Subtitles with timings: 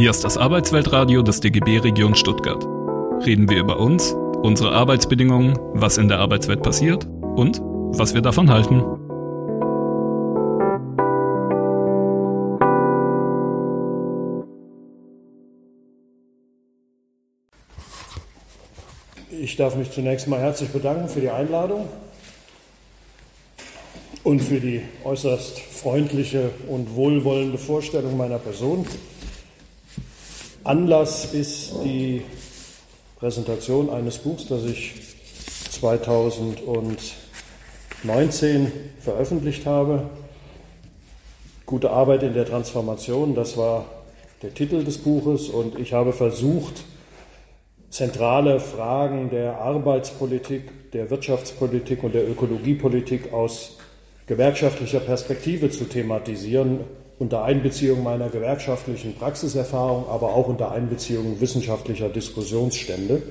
[0.00, 2.64] Hier ist das Arbeitsweltradio des DGB Region Stuttgart.
[3.26, 7.04] Reden wir über uns, unsere Arbeitsbedingungen, was in der Arbeitswelt passiert
[7.36, 8.82] und was wir davon halten.
[19.30, 21.86] Ich darf mich zunächst mal herzlich bedanken für die Einladung
[24.24, 28.86] und für die äußerst freundliche und wohlwollende Vorstellung meiner Person.
[30.62, 32.22] Anlass ist die
[33.18, 34.92] Präsentation eines Buchs, das ich
[35.70, 38.70] 2019
[39.00, 40.10] veröffentlicht habe.
[41.64, 43.86] Gute Arbeit in der Transformation, das war
[44.42, 46.84] der Titel des Buches und ich habe versucht,
[47.88, 53.78] zentrale Fragen der Arbeitspolitik, der Wirtschaftspolitik und der Ökologiepolitik aus
[54.26, 56.80] gewerkschaftlicher Perspektive zu thematisieren,
[57.20, 63.22] unter Einbeziehung meiner gewerkschaftlichen Praxiserfahrung, aber auch unter Einbeziehung wissenschaftlicher Diskussionsstände.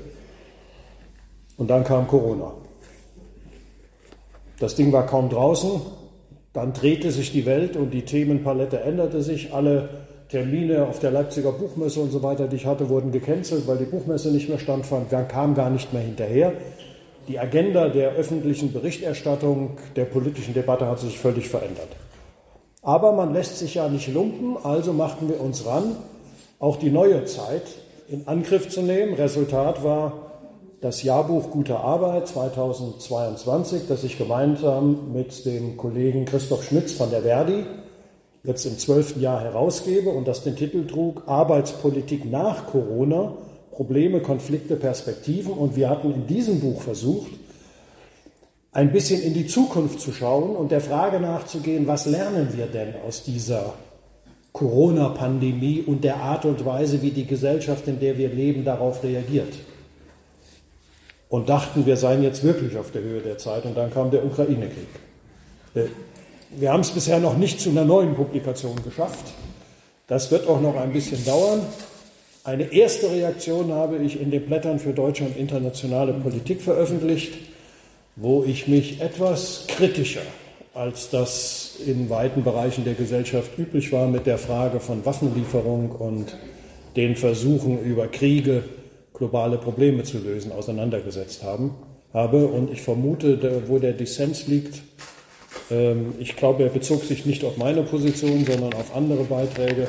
[1.58, 2.54] Und dann kam Corona.
[4.60, 5.82] Das Ding war kaum draußen,
[6.54, 9.54] dann drehte sich die Welt und die Themenpalette änderte sich.
[9.54, 9.90] Alle
[10.30, 13.86] Termine auf der Leipziger Buchmesse und so weiter, die ich hatte, wurden gecancelt, weil die
[13.86, 15.12] Buchmesse nicht mehr standfand.
[15.12, 16.54] Wir kamen gar nicht mehr hinterher.
[17.28, 21.90] Die Agenda der öffentlichen Berichterstattung, der politischen Debatte hat sich völlig verändert.
[22.82, 25.96] Aber man lässt sich ja nicht lumpen, also machten wir uns ran,
[26.60, 27.64] auch die neue Zeit
[28.08, 29.14] in Angriff zu nehmen.
[29.14, 30.14] Resultat war
[30.82, 37.24] das Jahrbuch Gute Arbeit 2022, das ich gemeinsam mit dem Kollegen Christoph Schmitz von der
[37.24, 37.66] Verdi
[38.44, 43.34] jetzt im zwölften Jahr herausgebe und das den Titel trug Arbeitspolitik nach Corona–
[43.80, 45.54] Probleme, Konflikte, Perspektiven.
[45.54, 47.32] Und wir hatten in diesem Buch versucht,
[48.72, 52.94] ein bisschen in die Zukunft zu schauen und der Frage nachzugehen, was lernen wir denn
[53.06, 53.74] aus dieser
[54.54, 59.54] Corona-Pandemie und der Art und Weise, wie die Gesellschaft, in der wir leben, darauf reagiert.
[61.30, 64.26] Und dachten, wir seien jetzt wirklich auf der Höhe der Zeit und dann kam der
[64.26, 64.88] Ukraine-Krieg.
[65.76, 65.90] Äh,
[66.58, 69.34] wir haben es bisher noch nicht zu einer neuen Publikation geschafft.
[70.08, 71.62] Das wird auch noch ein bisschen dauern.
[72.44, 77.49] Eine erste Reaktion habe ich in den Blättern für deutsche und internationale Politik veröffentlicht,
[78.20, 80.22] wo ich mich etwas kritischer,
[80.74, 86.36] als das in weiten Bereichen der Gesellschaft üblich war, mit der Frage von Waffenlieferung und
[86.96, 88.64] den Versuchen über Kriege
[89.14, 91.76] globale Probleme zu lösen, auseinandergesetzt haben,
[92.14, 92.48] habe.
[92.48, 94.82] Und ich vermute, wo der Dissens liegt,
[95.72, 99.88] ähm, ich glaube, er bezog sich nicht auf meine Position, sondern auf andere Beiträge.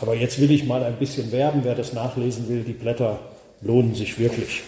[0.00, 1.60] Aber jetzt will ich mal ein bisschen werben.
[1.62, 3.20] Wer das nachlesen will, die Blätter
[3.60, 4.62] lohnen sich wirklich.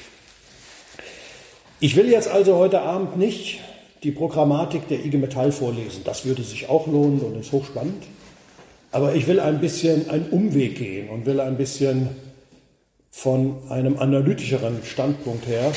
[1.85, 3.61] Ich will jetzt also heute Abend nicht
[4.05, 6.01] die Programmatik der IG Metall vorlesen.
[6.03, 8.05] Das würde sich auch lohnen und ist hochspannend.
[8.91, 12.09] Aber ich will ein bisschen einen Umweg gehen und will ein bisschen
[13.11, 15.73] von einem analytischeren Standpunkt her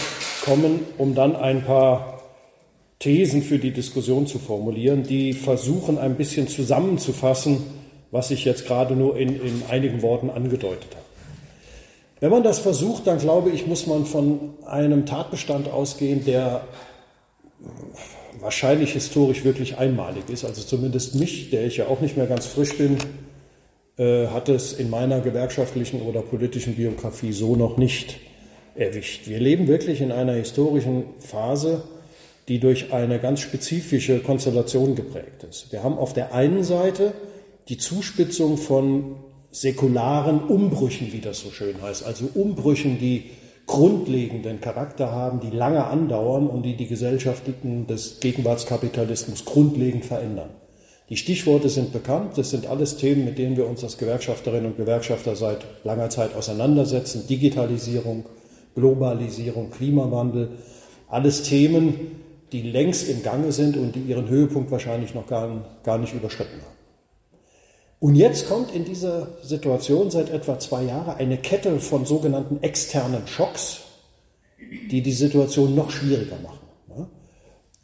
[0.45, 2.23] kommen, um dann ein paar
[2.99, 7.63] Thesen für die Diskussion zu formulieren, die versuchen ein bisschen zusammenzufassen,
[8.11, 11.06] was ich jetzt gerade nur in, in einigen Worten angedeutet habe.
[12.19, 16.61] Wenn man das versucht, dann glaube ich, muss man von einem Tatbestand ausgehen, der
[18.39, 20.43] wahrscheinlich historisch wirklich einmalig ist.
[20.45, 22.97] Also zumindest mich, der ich ja auch nicht mehr ganz frisch bin,
[23.97, 28.19] äh, hat es in meiner gewerkschaftlichen oder politischen Biografie so noch nicht
[28.75, 29.27] erwischt.
[29.27, 31.83] Wir leben wirklich in einer historischen Phase,
[32.47, 35.71] die durch eine ganz spezifische Konstellation geprägt ist.
[35.71, 37.13] Wir haben auf der einen Seite
[37.69, 39.15] die Zuspitzung von
[39.61, 43.31] säkularen Umbrüchen, wie das so schön heißt, also Umbrüchen, die
[43.65, 50.49] grundlegenden Charakter haben, die lange andauern und die die Gesellschaften des Gegenwartskapitalismus grundlegend verändern.
[51.09, 54.77] Die Stichworte sind bekannt, das sind alles Themen, mit denen wir uns als Gewerkschafterinnen und
[54.77, 57.27] Gewerkschafter seit langer Zeit auseinandersetzen.
[57.27, 58.25] Digitalisierung,
[58.75, 60.49] Globalisierung, Klimawandel,
[61.09, 61.93] alles Themen,
[62.51, 66.61] die längst im Gange sind und die ihren Höhepunkt wahrscheinlich noch gar, gar nicht überschritten
[66.61, 66.76] haben.
[67.99, 73.25] Und jetzt kommt in dieser Situation seit etwa zwei Jahren eine Kette von sogenannten externen
[73.25, 73.81] Schocks,
[74.91, 76.67] die die Situation noch schwieriger machen.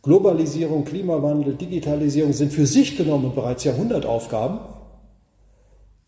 [0.03, 4.59] Globalisierung, Klimawandel, Digitalisierung sind für sich genommen bereits Jahrhundertaufgaben.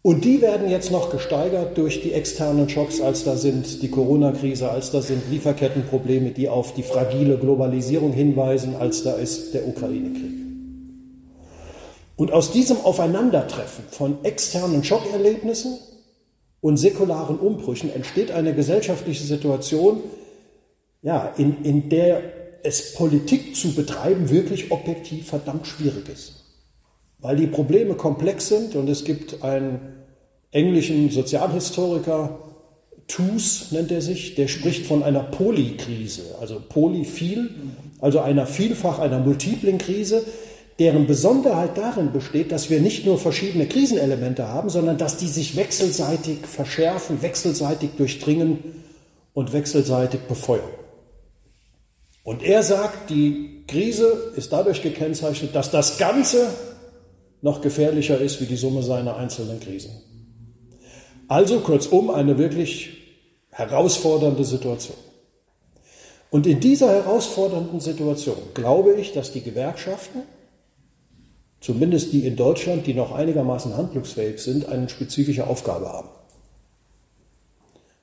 [0.01, 4.69] Und die werden jetzt noch gesteigert durch die externen Schocks, als da sind die Corona-Krise,
[4.69, 10.44] als da sind Lieferkettenprobleme, die auf die fragile Globalisierung hinweisen, als da ist der Ukraine-Krieg.
[12.15, 15.77] Und aus diesem Aufeinandertreffen von externen Schockerlebnissen
[16.62, 20.01] und säkularen Umbrüchen entsteht eine gesellschaftliche Situation,
[21.01, 22.21] ja, in, in der
[22.63, 26.44] es Politik zu betreiben wirklich objektiv verdammt schwierig ist.
[27.19, 29.94] Weil die Probleme komplex sind und es gibt ein
[30.51, 32.39] englischen Sozialhistoriker
[33.07, 37.51] Toos nennt er sich, der spricht von einer Polykrise, also polyphil,
[38.01, 40.23] also einer vielfach, einer multiplen Krise,
[40.80, 45.56] deren Besonderheit darin besteht, dass wir nicht nur verschiedene Krisenelemente haben, sondern dass die sich
[45.56, 48.83] wechselseitig verschärfen, wechselseitig durchdringen
[49.33, 50.69] und wechselseitig befeuern.
[52.24, 56.48] Und er sagt, die Krise ist dadurch gekennzeichnet, dass das Ganze
[57.42, 59.92] noch gefährlicher ist wie die Summe seiner einzelnen Krisen.
[61.27, 62.98] Also kurzum eine wirklich
[63.51, 64.98] herausfordernde Situation.
[66.30, 70.24] Und in dieser herausfordernden Situation glaube ich, dass die Gewerkschaften,
[71.65, 76.09] zumindest die in Deutschland, die noch einigermaßen handlungsfähig sind, eine spezifische Aufgabe haben.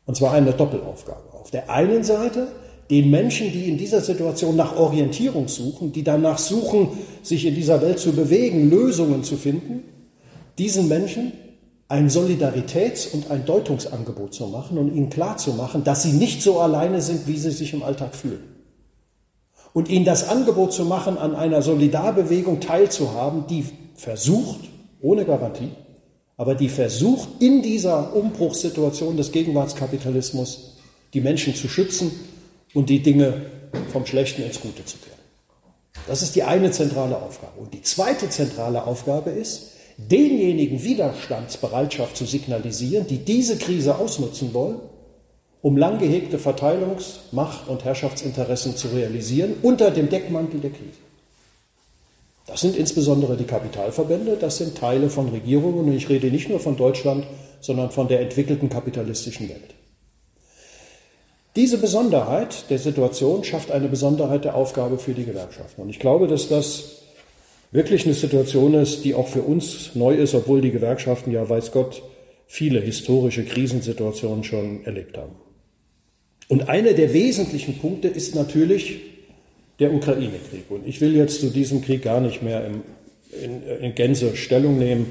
[0.04, 1.32] Und zwar eine Doppelaufgabe.
[1.32, 2.48] Auf der einen Seite
[2.90, 6.88] den Menschen, die in dieser Situation nach Orientierung suchen, die danach suchen,
[7.22, 9.84] sich in dieser Welt zu bewegen, Lösungen zu finden,
[10.58, 11.32] diesen Menschen
[11.86, 17.00] ein Solidaritäts- und ein Deutungsangebot zu machen und ihnen klarzumachen, dass sie nicht so alleine
[17.00, 18.51] sind, wie sie sich im Alltag fühlen.
[19.72, 23.64] Und ihnen das Angebot zu machen, an einer Solidarbewegung teilzuhaben, die
[23.94, 24.60] versucht,
[25.00, 25.70] ohne Garantie,
[26.36, 30.76] aber die versucht, in dieser Umbruchssituation des Gegenwartskapitalismus
[31.14, 32.10] die Menschen zu schützen
[32.74, 33.42] und die Dinge
[33.92, 35.12] vom Schlechten ins Gute zu kehren.
[36.06, 37.60] Das ist die eine zentrale Aufgabe.
[37.60, 44.80] Und die zweite zentrale Aufgabe ist, denjenigen Widerstandsbereitschaft zu signalisieren, die diese Krise ausnutzen wollen,
[45.62, 50.98] um lang gehegte Verteilungs-, Macht- und Herrschaftsinteressen zu realisieren unter dem Deckmantel der Krise.
[52.46, 56.58] Das sind insbesondere die Kapitalverbände, das sind Teile von Regierungen und ich rede nicht nur
[56.58, 57.24] von Deutschland,
[57.60, 59.74] sondern von der entwickelten kapitalistischen Welt.
[61.54, 65.82] Diese Besonderheit der Situation schafft eine Besonderheit der Aufgabe für die Gewerkschaften.
[65.82, 67.02] Und ich glaube, dass das
[67.70, 71.70] wirklich eine Situation ist, die auch für uns neu ist, obwohl die Gewerkschaften ja, weiß
[71.70, 72.02] Gott,
[72.46, 75.41] viele historische Krisensituationen schon erlebt haben.
[76.48, 79.00] Und einer der wesentlichen Punkte ist natürlich
[79.78, 80.70] der Ukraine-Krieg.
[80.70, 82.82] Und ich will jetzt zu diesem Krieg gar nicht mehr im,
[83.42, 85.06] in, in, Gänze Stellung nehmen.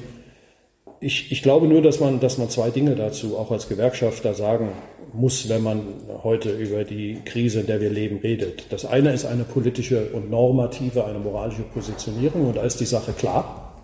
[0.99, 4.69] Ich, ich glaube nur, dass man, dass man zwei Dinge dazu auch als Gewerkschafter sagen
[5.13, 5.81] muss, wenn man
[6.23, 8.67] heute über die Krise, in der wir leben, redet.
[8.69, 13.11] Das eine ist eine politische und normative, eine moralische Positionierung und da ist die Sache
[13.11, 13.75] klar.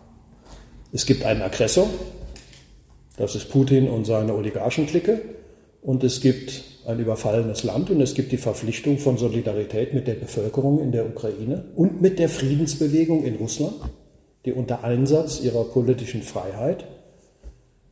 [0.94, 1.90] Es gibt einen Aggressor,
[3.18, 5.22] das ist Putin und seine Oligarchenklicke
[5.82, 10.14] und es gibt ein überfallenes Land und es gibt die Verpflichtung von Solidarität mit der
[10.14, 13.76] Bevölkerung in der Ukraine und mit der Friedensbewegung in Russland,
[14.46, 16.86] die unter Einsatz ihrer politischen Freiheit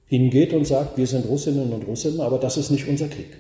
[0.05, 3.35] hingeht und sagt, wir sind Russinnen und Russen, aber das ist nicht unser Krieg.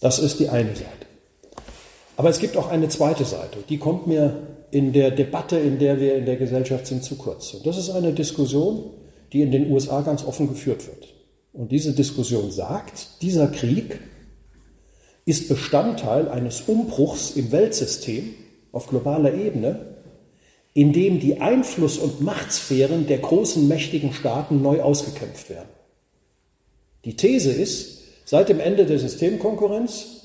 [0.00, 1.06] Das ist die eine Seite.
[2.18, 6.00] Aber es gibt auch eine zweite Seite, die kommt mir in der Debatte, in der
[6.00, 7.54] wir in der Gesellschaft sind, zu kurz.
[7.54, 8.90] Und das ist eine Diskussion,
[9.32, 11.21] die in den USA ganz offen geführt wird.
[11.52, 14.00] Und diese Diskussion sagt, dieser Krieg
[15.24, 18.34] ist Bestandteil eines Umbruchs im Weltsystem
[18.72, 19.96] auf globaler Ebene,
[20.74, 25.68] in dem die Einfluss- und Machtsphären der großen, mächtigen Staaten neu ausgekämpft werden.
[27.04, 30.22] Die These ist, seit dem Ende der Systemkonkurrenz,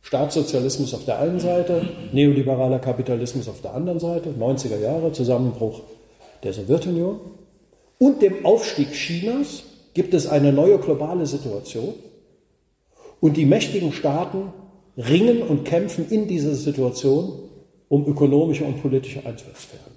[0.00, 5.82] Staatssozialismus auf der einen Seite, neoliberaler Kapitalismus auf der anderen Seite, 90er Jahre, Zusammenbruch
[6.42, 7.20] der Sowjetunion
[7.98, 9.64] und dem Aufstieg Chinas
[9.96, 11.94] gibt es eine neue globale Situation
[13.18, 14.52] und die mächtigen Staaten
[14.98, 17.32] ringen und kämpfen in dieser Situation
[17.88, 19.92] um ökonomische und politische Einflusssphären.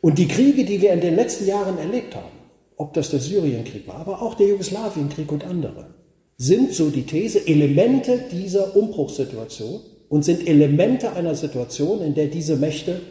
[0.00, 2.36] Und die Kriege, die wir in den letzten Jahren erlebt haben,
[2.76, 5.94] ob das der Syrienkrieg war, aber auch der Jugoslawienkrieg und andere,
[6.36, 12.56] sind so die These Elemente dieser Umbruchssituation und sind Elemente einer Situation, in der diese
[12.56, 13.02] Mächte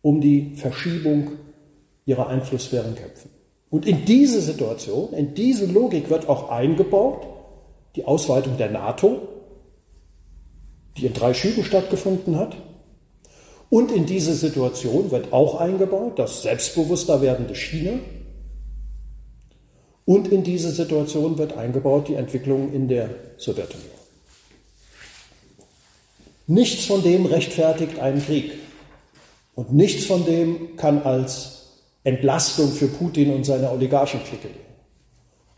[0.00, 1.32] um die Verschiebung
[2.04, 3.35] ihrer Einflusssphären kämpfen.
[3.70, 7.26] Und in diese Situation, in diese Logik wird auch eingebaut
[7.96, 9.22] die Ausweitung der NATO,
[10.96, 12.56] die in drei Schüben stattgefunden hat.
[13.68, 17.98] Und in diese Situation wird auch eingebaut das selbstbewusster werdende China.
[20.04, 23.90] Und in diese Situation wird eingebaut die Entwicklung in der Sowjetunion.
[26.46, 28.52] Nichts von dem rechtfertigt einen Krieg.
[29.56, 31.55] Und nichts von dem kann als
[32.06, 34.48] Entlastung für Putin und seine Oligarchenklicke.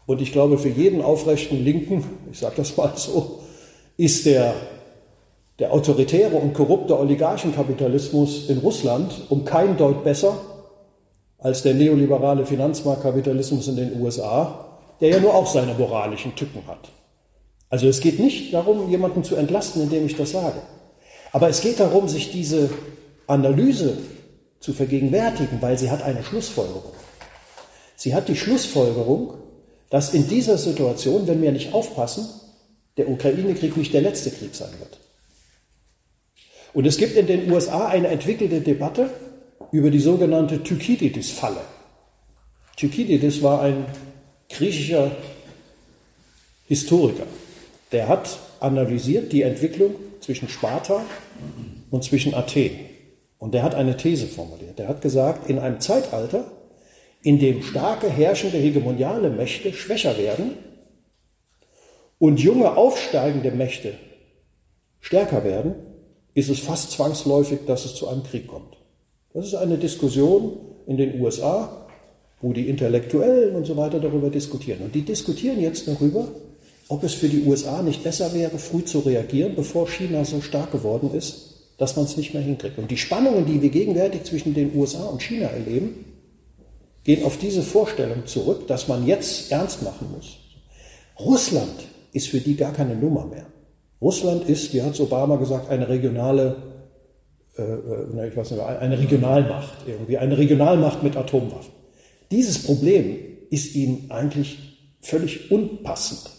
[0.06, 3.40] Und ich glaube, für jeden aufrechten Linken, ich sage das mal so,
[3.96, 4.54] ist der
[5.58, 10.38] der autoritäre und korrupte Oligarchenkapitalismus in Russland um kein Deut besser
[11.38, 14.66] als der neoliberale Finanzmarktkapitalismus in den USA,
[15.00, 16.90] der ja nur auch seine moralischen Tücken hat.
[17.70, 20.60] Also es geht nicht darum, jemanden zu entlasten, indem ich das sage.
[21.32, 22.70] Aber es geht darum, sich diese
[23.26, 23.98] Analyse
[24.60, 26.92] zu vergegenwärtigen, weil sie hat eine Schlussfolgerung.
[27.96, 29.34] Sie hat die Schlussfolgerung,
[29.90, 32.28] dass in dieser Situation, wenn wir nicht aufpassen,
[32.96, 34.98] der Ukraine-Krieg nicht der letzte Krieg sein wird.
[36.74, 39.10] Und es gibt in den USA eine entwickelte Debatte
[39.72, 41.60] über die sogenannte Thukydides-Falle.
[42.76, 43.86] Thukydides war ein
[44.48, 45.12] griechischer
[46.66, 47.26] Historiker.
[47.92, 51.04] Der hat analysiert die Entwicklung zwischen Sparta
[51.90, 52.87] und zwischen Athen.
[53.38, 54.78] Und der hat eine These formuliert.
[54.78, 56.50] Der hat gesagt, in einem Zeitalter,
[57.22, 60.56] in dem starke herrschende hegemoniale Mächte schwächer werden
[62.18, 63.94] und junge aufsteigende Mächte
[65.00, 65.74] stärker werden,
[66.34, 68.76] ist es fast zwangsläufig, dass es zu einem Krieg kommt.
[69.34, 71.86] Das ist eine Diskussion in den USA,
[72.40, 74.82] wo die Intellektuellen und so weiter darüber diskutieren.
[74.82, 76.28] Und die diskutieren jetzt darüber,
[76.88, 80.72] ob es für die USA nicht besser wäre, früh zu reagieren, bevor China so stark
[80.72, 81.47] geworden ist,
[81.78, 82.76] dass man es nicht mehr hinkriegt.
[82.78, 86.04] Und die Spannungen, die wir gegenwärtig zwischen den USA und China erleben,
[87.04, 90.38] gehen auf diese Vorstellung zurück, dass man jetzt ernst machen muss.
[91.18, 93.46] Russland ist für die gar keine Nummer mehr.
[94.02, 96.56] Russland ist, wie hat Obama gesagt, eine regionale,
[97.56, 101.72] äh, äh ich weiß nicht, eine Regionalmacht, irgendwie eine Regionalmacht mit Atomwaffen.
[102.30, 103.16] Dieses Problem
[103.50, 104.58] ist ihnen eigentlich
[105.00, 106.30] völlig unpassend.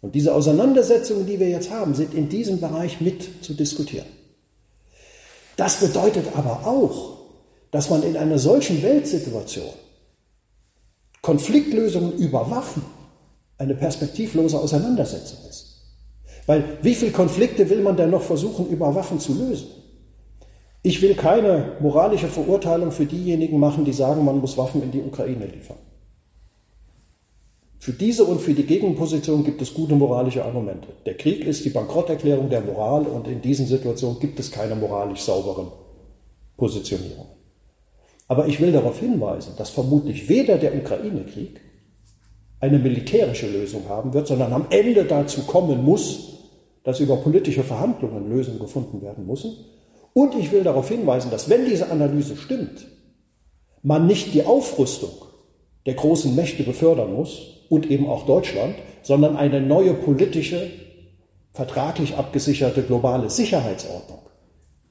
[0.00, 4.06] Und diese Auseinandersetzungen, die wir jetzt haben, sind in diesem Bereich mit zu diskutieren.
[5.60, 7.18] Das bedeutet aber auch,
[7.70, 9.68] dass man in einer solchen Weltsituation
[11.20, 12.82] Konfliktlösungen über Waffen
[13.58, 15.82] eine perspektivlose Auseinandersetzung ist.
[16.46, 19.66] Weil wie viele Konflikte will man denn noch versuchen, über Waffen zu lösen?
[20.82, 25.02] Ich will keine moralische Verurteilung für diejenigen machen, die sagen, man muss Waffen in die
[25.02, 25.76] Ukraine liefern.
[27.80, 30.88] Für diese und für die Gegenposition gibt es gute moralische Argumente.
[31.06, 35.20] Der Krieg ist die Bankrotterklärung der Moral und in diesen Situationen gibt es keine moralisch
[35.20, 35.68] sauberen
[36.58, 37.32] Positionierungen.
[38.28, 41.58] Aber ich will darauf hinweisen, dass vermutlich weder der Ukraine-Krieg
[42.60, 46.34] eine militärische Lösung haben wird, sondern am Ende dazu kommen muss,
[46.84, 49.56] dass über politische Verhandlungen Lösungen gefunden werden müssen.
[50.12, 52.86] Und ich will darauf hinweisen, dass wenn diese Analyse stimmt,
[53.82, 55.12] man nicht die Aufrüstung
[55.86, 60.70] der großen Mächte befördern muss, und eben auch Deutschland, sondern eine neue politische,
[61.52, 64.18] vertraglich abgesicherte globale Sicherheitsordnung,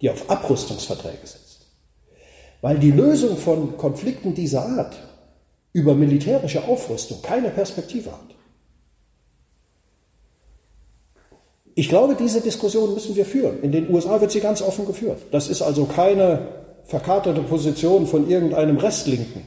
[0.01, 1.67] die auf Abrüstungsverträge setzt.
[2.61, 4.97] Weil die Lösung von Konflikten dieser Art
[5.73, 8.35] über militärische Aufrüstung keine Perspektive hat.
[11.75, 13.61] Ich glaube, diese Diskussion müssen wir führen.
[13.61, 15.21] In den USA wird sie ganz offen geführt.
[15.31, 16.47] Das ist also keine
[16.83, 19.43] verkaterte Position von irgendeinem Restlinken,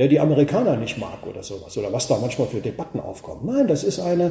[0.00, 3.42] der die Amerikaner nicht mag oder sowas, oder was da manchmal für Debatten aufkommen.
[3.44, 4.30] Nein, das ist eine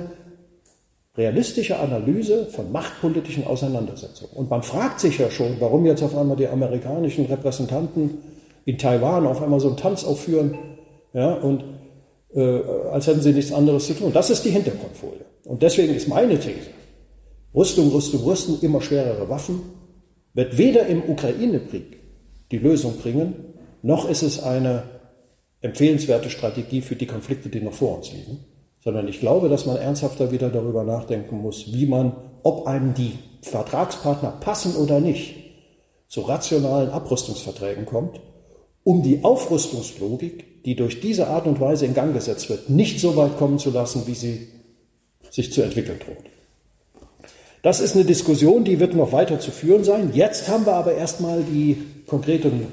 [1.16, 4.32] realistische Analyse von machtpolitischen Auseinandersetzungen.
[4.34, 8.18] Und man fragt sich ja schon, warum jetzt auf einmal die amerikanischen Repräsentanten
[8.66, 10.58] in Taiwan auf einmal so einen Tanz aufführen,
[11.14, 11.64] ja, und
[12.34, 12.62] äh,
[12.92, 14.12] als hätten sie nichts anderes zu tun.
[14.12, 15.26] Das ist die Hintergrundfolie.
[15.46, 16.72] Und deswegen ist meine These,
[17.54, 19.62] Rüstung, Rüstung, Rüstung, immer schwerere Waffen,
[20.34, 22.00] wird weder im Ukraine-Krieg
[22.50, 24.98] die Lösung bringen, noch ist es eine
[25.62, 28.40] empfehlenswerte Strategie für die Konflikte, die noch vor uns liegen,
[28.84, 33.14] sondern ich glaube, dass man ernsthafter wieder darüber nachdenken muss, wie man, ob einem die
[33.42, 35.36] Vertragspartner passen oder nicht,
[36.08, 38.20] zu rationalen Abrüstungsverträgen kommt,
[38.84, 43.16] um die Aufrüstungslogik, die durch diese Art und Weise in Gang gesetzt wird, nicht so
[43.16, 44.48] weit kommen zu lassen, wie sie
[45.30, 46.26] sich zu entwickeln droht.
[47.62, 50.12] Das ist eine Diskussion, die wird noch weiter zu führen sein.
[50.14, 52.68] Jetzt haben wir aber erstmal die konkreten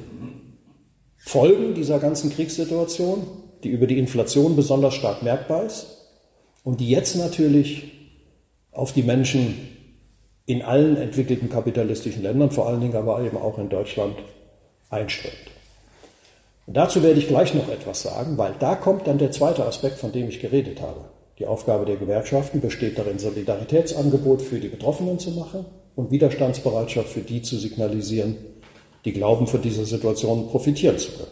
[1.26, 3.26] Folgen dieser ganzen Kriegssituation,
[3.64, 5.88] die über die Inflation besonders stark merkbar ist
[6.62, 7.92] und die jetzt natürlich
[8.70, 9.56] auf die Menschen
[10.46, 14.14] in allen entwickelten kapitalistischen Ländern, vor allen Dingen aber eben auch in Deutschland,
[14.88, 15.34] einströmt.
[16.66, 19.98] Und dazu werde ich gleich noch etwas sagen, weil da kommt dann der zweite Aspekt,
[19.98, 21.06] von dem ich geredet habe.
[21.40, 25.64] Die Aufgabe der Gewerkschaften besteht darin, Solidaritätsangebot für die Betroffenen zu machen
[25.96, 28.36] und Widerstandsbereitschaft für die zu signalisieren,
[29.06, 31.30] die glauben, von dieser Situation profitieren zu können.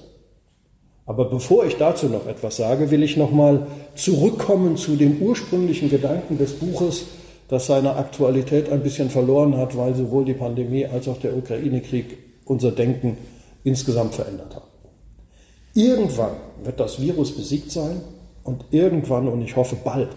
[1.06, 6.38] Aber bevor ich dazu noch etwas sage, will ich nochmal zurückkommen zu dem ursprünglichen Gedanken
[6.38, 7.04] des Buches,
[7.48, 12.16] das seine Aktualität ein bisschen verloren hat, weil sowohl die Pandemie als auch der Ukraine-Krieg
[12.46, 13.18] unser Denken
[13.64, 14.68] insgesamt verändert haben.
[15.74, 18.00] Irgendwann wird das Virus besiegt sein
[18.44, 20.08] und irgendwann, und ich hoffe bald,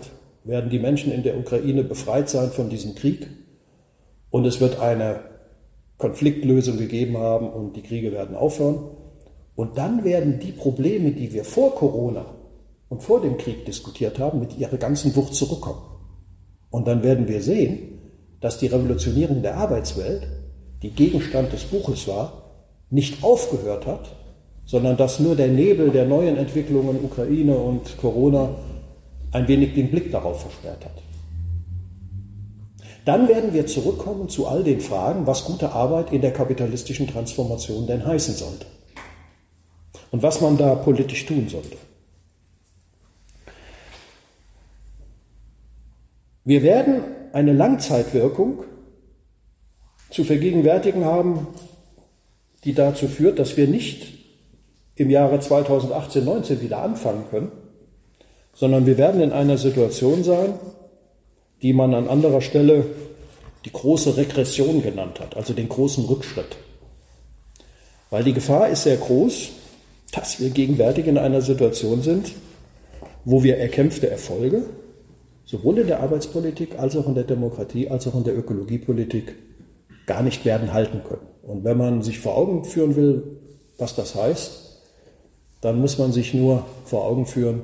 [0.45, 3.27] werden die Menschen in der Ukraine befreit sein von diesem Krieg
[4.29, 5.19] und es wird eine
[5.97, 8.91] Konfliktlösung gegeben haben und die Kriege werden aufhören.
[9.55, 12.25] Und dann werden die Probleme, die wir vor Corona
[12.89, 15.81] und vor dem Krieg diskutiert haben, mit ihrer ganzen Wucht zurückkommen.
[16.69, 17.99] Und dann werden wir sehen,
[18.39, 20.27] dass die Revolutionierung der Arbeitswelt,
[20.83, 22.43] die Gegenstand des Buches war,
[22.89, 24.15] nicht aufgehört hat,
[24.65, 28.55] sondern dass nur der Nebel der neuen Entwicklungen Ukraine und Corona
[29.31, 31.06] ein wenig den Blick darauf versperrt hat.
[33.07, 37.87] Dann werden wir zurückkommen zu all den Fragen, was gute Arbeit in der kapitalistischen Transformation
[37.87, 38.65] denn heißen sollte
[40.11, 41.77] und was man da politisch tun sollte.
[46.43, 48.65] Wir werden eine Langzeitwirkung
[50.11, 51.47] zu vergegenwärtigen haben,
[52.65, 54.15] die dazu führt, dass wir nicht
[54.95, 57.53] im Jahre 2018, 19 wieder anfangen können,
[58.53, 60.55] sondern wir werden in einer Situation sein,
[61.61, 62.85] die man an anderer Stelle
[63.65, 66.57] die große Regression genannt hat, also den großen Rückschritt.
[68.09, 69.49] Weil die Gefahr ist sehr groß,
[70.13, 72.31] dass wir gegenwärtig in einer Situation sind,
[73.25, 74.63] wo wir erkämpfte Erfolge,
[75.45, 79.35] sowohl in der Arbeitspolitik als auch in der Demokratie, als auch in der Ökologiepolitik,
[80.05, 81.27] gar nicht werden halten können.
[81.43, 83.23] Und wenn man sich vor Augen führen will,
[83.77, 84.81] was das heißt,
[85.61, 87.61] dann muss man sich nur vor Augen führen,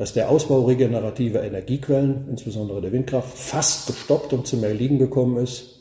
[0.00, 5.78] dass der Ausbau regenerativer Energiequellen, insbesondere der Windkraft, fast gestoppt und zum Erliegen gekommen ist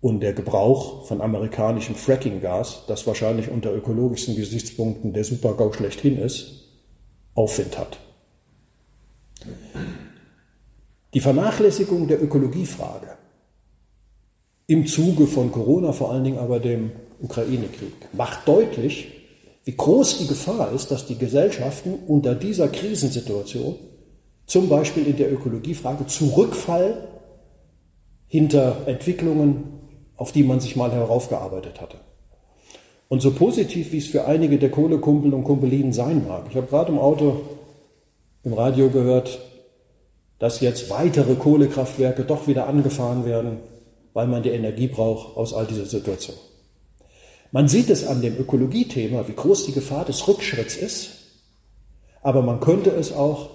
[0.00, 6.64] und der Gebrauch von amerikanischem Fracking-Gas, das wahrscheinlich unter ökologischsten Gesichtspunkten der Supergau schlechthin ist,
[7.36, 8.00] Aufwind hat.
[11.14, 13.12] Die Vernachlässigung der Ökologiefrage
[14.66, 19.19] im Zuge von Corona, vor allen Dingen aber dem Ukraine-Krieg, macht deutlich,
[19.64, 23.76] wie groß die Gefahr ist, dass die Gesellschaften unter dieser Krisensituation,
[24.46, 26.94] zum Beispiel in der Ökologiefrage, zurückfallen
[28.26, 29.80] hinter Entwicklungen,
[30.16, 31.98] auf die man sich mal heraufgearbeitet hatte.
[33.08, 36.68] Und so positiv, wie es für einige der Kohlekumpel und Kumpelinen sein mag, ich habe
[36.68, 37.40] gerade im Auto,
[38.44, 39.40] im Radio gehört,
[40.38, 43.58] dass jetzt weitere Kohlekraftwerke doch wieder angefahren werden,
[44.14, 46.36] weil man die Energie braucht aus all dieser Situation.
[47.52, 51.10] Man sieht es an dem Ökologiethema, wie groß die Gefahr des Rückschritts ist,
[52.22, 53.50] aber man könnte es auch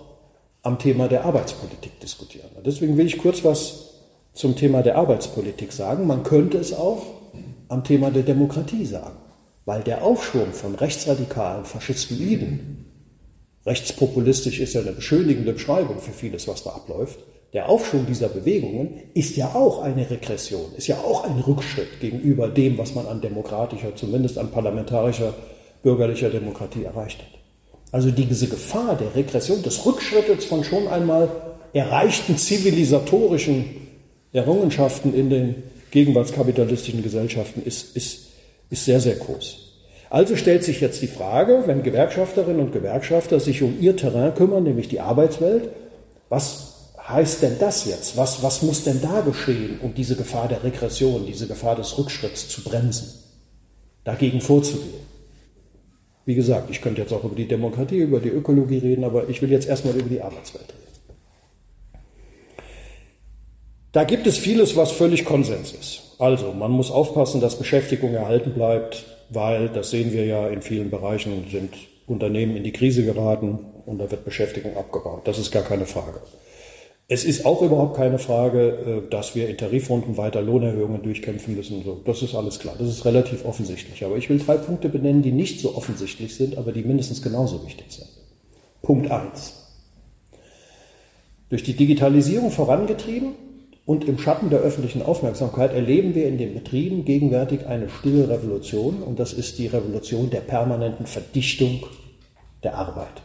[0.64, 2.50] am Thema der Arbeitspolitik diskutieren.
[2.56, 3.94] Und deswegen will ich kurz was
[4.34, 6.08] zum Thema der Arbeitspolitik sagen.
[6.08, 7.04] Man könnte es auch
[7.70, 9.18] am Thema der Demokratie sagen,
[9.66, 12.86] weil der Aufschwung von rechtsradikalen Faschistoiden,
[13.66, 17.20] rechtspopulistisch ist ja eine beschönigende Beschreibung für vieles, was da abläuft,
[17.56, 22.50] der Aufschwung dieser Bewegungen ist ja auch eine Regression, ist ja auch ein Rückschritt gegenüber
[22.50, 25.34] dem, was man an demokratischer, zumindest an parlamentarischer,
[25.82, 27.40] bürgerlicher Demokratie erreicht hat.
[27.94, 31.30] Also diese Gefahr der Regression, des Rückschrittes von schon einmal
[31.72, 33.66] erreichten zivilisatorischen
[34.34, 38.32] Errungenschaften in den gegenwartskapitalistischen Gesellschaften ist, ist,
[38.70, 39.60] ist sehr, sehr groß.
[40.10, 44.64] Also stellt sich jetzt die Frage, wenn Gewerkschafterinnen und Gewerkschafter sich um ihr Terrain kümmern,
[44.64, 45.70] nämlich die Arbeitswelt,
[46.28, 46.75] was
[47.08, 48.18] heißt denn das jetzt?
[48.18, 52.48] Was, was muss denn da geschehen, um diese Gefahr der Regression, diese Gefahr des Rückschritts
[52.50, 53.08] zu bremsen,
[54.04, 55.06] dagegen vorzugehen?
[56.26, 59.42] Wie gesagt, ich könnte jetzt auch über die Demokratie, über die Ökologie reden, aber ich
[59.42, 60.86] will jetzt erstmal über die Arbeitswelt reden.
[63.92, 66.16] Da gibt es vieles, was völlig Konsens ist.
[66.18, 70.90] Also, man muss aufpassen, dass Beschäftigung erhalten bleibt, weil, das sehen wir ja in vielen
[70.90, 71.76] Bereichen, sind
[72.08, 75.22] Unternehmen in die Krise geraten und da wird Beschäftigung abgebaut.
[75.26, 76.20] Das ist gar keine Frage.
[77.08, 81.84] Es ist auch überhaupt keine Frage, äh, dass wir in Tarifrunden weiter Lohnerhöhungen durchkämpfen müssen.
[82.04, 82.76] das ist alles klar.
[82.80, 84.04] Das ist relativ offensichtlich.
[84.04, 87.64] Aber ich will drei Punkte benennen, die nicht so offensichtlich sind, aber die mindestens genauso
[87.66, 88.10] wichtig sind.
[88.82, 89.54] Punkt eins:
[91.50, 93.34] Durch die Digitalisierung vorangetrieben
[93.86, 99.04] und im Schatten der öffentlichen Aufmerksamkeit erleben wir in den Betrieben gegenwärtig eine stille Revolution
[99.04, 101.86] und das ist die Revolution der permanenten Verdichtung
[102.64, 103.22] der Arbeit.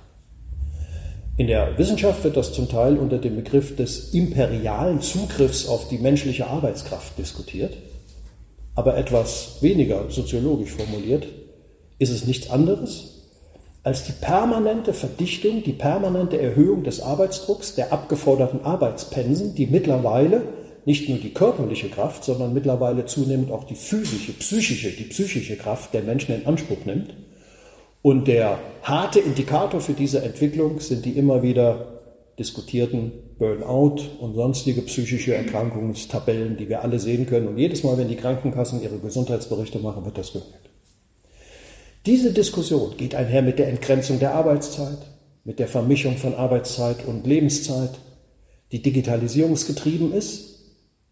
[1.41, 5.97] In der Wissenschaft wird das zum Teil unter dem Begriff des imperialen Zugriffs auf die
[5.97, 7.79] menschliche Arbeitskraft diskutiert.
[8.75, 11.29] Aber etwas weniger soziologisch formuliert
[11.99, 13.23] ist es nichts anderes
[13.85, 20.43] als die permanente Verdichtung, die permanente Erhöhung des Arbeitsdrucks, der abgeforderten Arbeitspensen, die mittlerweile
[20.85, 25.95] nicht nur die körperliche Kraft, sondern mittlerweile zunehmend auch die physische, psychische, die psychische Kraft
[25.95, 27.15] der Menschen in Anspruch nimmt
[28.03, 32.01] und der harte Indikator für diese Entwicklung sind die immer wieder
[32.39, 37.49] diskutierten Burnout und sonstige psychische Erkrankungstabellen, die wir alle sehen können.
[37.49, 40.71] Und jedes Mal, wenn die Krankenkassen ihre Gesundheitsberichte machen, wird das gehört.
[42.07, 44.99] Diese Diskussion geht einher mit der Entgrenzung der Arbeitszeit,
[45.45, 47.99] mit der Vermischung von Arbeitszeit und Lebenszeit,
[48.73, 50.50] die digitalisierungsgetrieben ist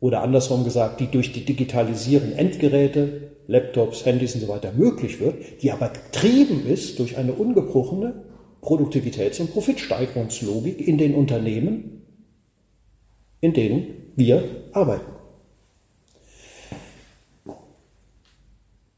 [0.01, 5.63] oder andersrum gesagt, die durch die Digitalisierung Endgeräte, Laptops, Handys und so weiter möglich wird,
[5.63, 8.25] die aber getrieben ist durch eine ungebrochene
[8.63, 12.03] Produktivitäts- und Profitsteigerungslogik in den Unternehmen,
[13.41, 15.13] in denen wir arbeiten.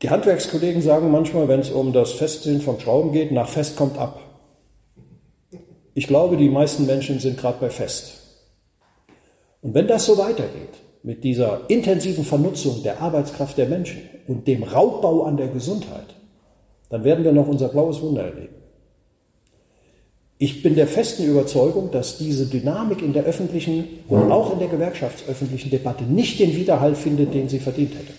[0.03, 3.99] Die Handwerkskollegen sagen manchmal, wenn es um das Festziehen von Schrauben geht, nach Fest kommt
[3.99, 4.21] ab.
[5.93, 8.21] Ich glaube, die meisten Menschen sind gerade bei Fest.
[9.61, 14.63] Und wenn das so weitergeht, mit dieser intensiven Vernutzung der Arbeitskraft der Menschen und dem
[14.63, 16.15] Raubbau an der Gesundheit,
[16.91, 18.55] dann werden wir noch unser blaues Wunder erleben.
[20.39, 24.69] Ich bin der festen Überzeugung, dass diese Dynamik in der öffentlichen und auch in der
[24.69, 28.15] gewerkschaftsöffentlichen Debatte nicht den Widerhall findet, den sie verdient hätte.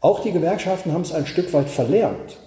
[0.00, 2.38] Auch die Gewerkschaften haben es ein Stück weit verlernt,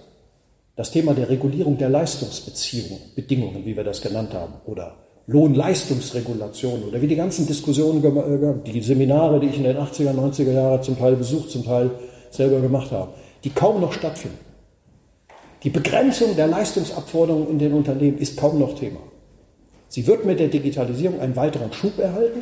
[0.76, 7.00] das Thema der Regulierung der Leistungsbeziehungen, Bedingungen, wie wir das genannt haben, oder Lohnleistungsregulation oder
[7.00, 10.98] wie die ganzen Diskussionen, äh, die Seminare, die ich in den 80er, 90er Jahren zum
[10.98, 11.90] Teil besucht, zum Teil
[12.30, 14.38] selber gemacht habe, die kaum noch stattfinden.
[15.62, 19.00] Die Begrenzung der Leistungsabforderungen in den Unternehmen ist kaum noch Thema.
[19.88, 22.40] Sie wird mit der Digitalisierung einen weiteren Schub erhalten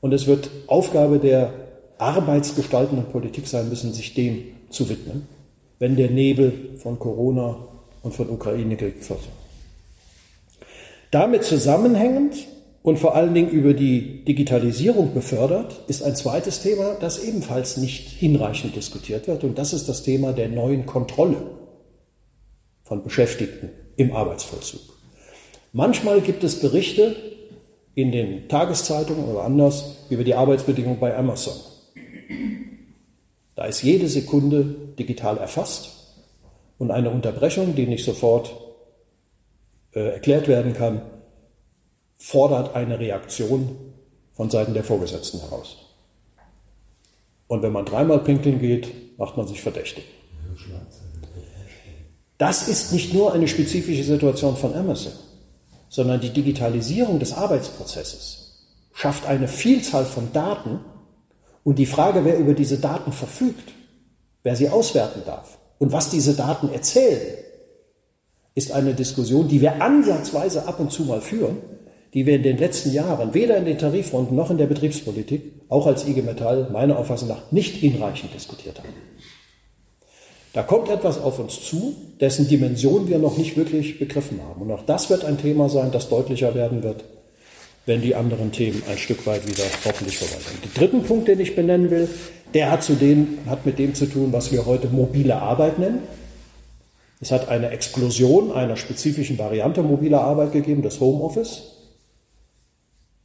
[0.00, 1.52] und es wird Aufgabe der
[1.98, 5.26] arbeitsgestaltenden Politik sein müssen, sich dem zu widmen,
[5.80, 7.56] wenn der Nebel von Corona
[8.02, 9.39] und von Ukraine-Krieg versorgt.
[11.10, 12.46] Damit zusammenhängend
[12.82, 18.08] und vor allen Dingen über die Digitalisierung befördert, ist ein zweites Thema, das ebenfalls nicht
[18.08, 21.36] hinreichend diskutiert wird, und das ist das Thema der neuen Kontrolle
[22.84, 24.80] von Beschäftigten im Arbeitsvollzug.
[25.72, 27.14] Manchmal gibt es Berichte
[27.94, 31.54] in den Tageszeitungen oder anders über die Arbeitsbedingungen bei Amazon.
[33.56, 35.90] Da ist jede Sekunde digital erfasst
[36.78, 38.54] und eine Unterbrechung, die nicht sofort
[39.92, 41.02] äh, erklärt werden kann,
[42.16, 43.76] fordert eine Reaktion
[44.32, 45.76] von Seiten der Vorgesetzten heraus.
[47.46, 50.04] Und wenn man dreimal pinkeln geht, macht man sich verdächtig.
[52.38, 55.12] Das ist nicht nur eine spezifische Situation von Amazon,
[55.88, 60.80] sondern die Digitalisierung des Arbeitsprozesses schafft eine Vielzahl von Daten
[61.64, 63.72] und die Frage, wer über diese Daten verfügt,
[64.42, 67.44] wer sie auswerten darf und was diese Daten erzählen,
[68.54, 71.58] ist eine Diskussion, die wir ansatzweise ab und zu mal führen,
[72.14, 75.86] die wir in den letzten Jahren weder in den Tarifrunden noch in der Betriebspolitik, auch
[75.86, 78.88] als IG Metall meiner Auffassung nach, nicht hinreichend diskutiert haben.
[80.52, 84.62] Da kommt etwas auf uns zu, dessen Dimension wir noch nicht wirklich begriffen haben.
[84.62, 87.04] Und auch das wird ein Thema sein, das deutlicher werden wird,
[87.86, 90.64] wenn die anderen Themen ein Stück weit wieder hoffentlich vorbei sind.
[90.64, 92.08] Den dritten Punkt, den ich benennen will,
[92.52, 96.00] der hat, zu dem, hat mit dem zu tun, was wir heute mobile Arbeit nennen.
[97.20, 101.76] Es hat eine Explosion einer spezifischen Variante mobiler Arbeit gegeben, das Homeoffice.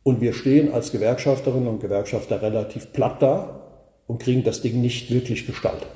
[0.03, 3.61] Und wir stehen als Gewerkschafterinnen und Gewerkschafter relativ platt da
[4.05, 5.87] und kriegen das Ding nicht wirklich gestaltet.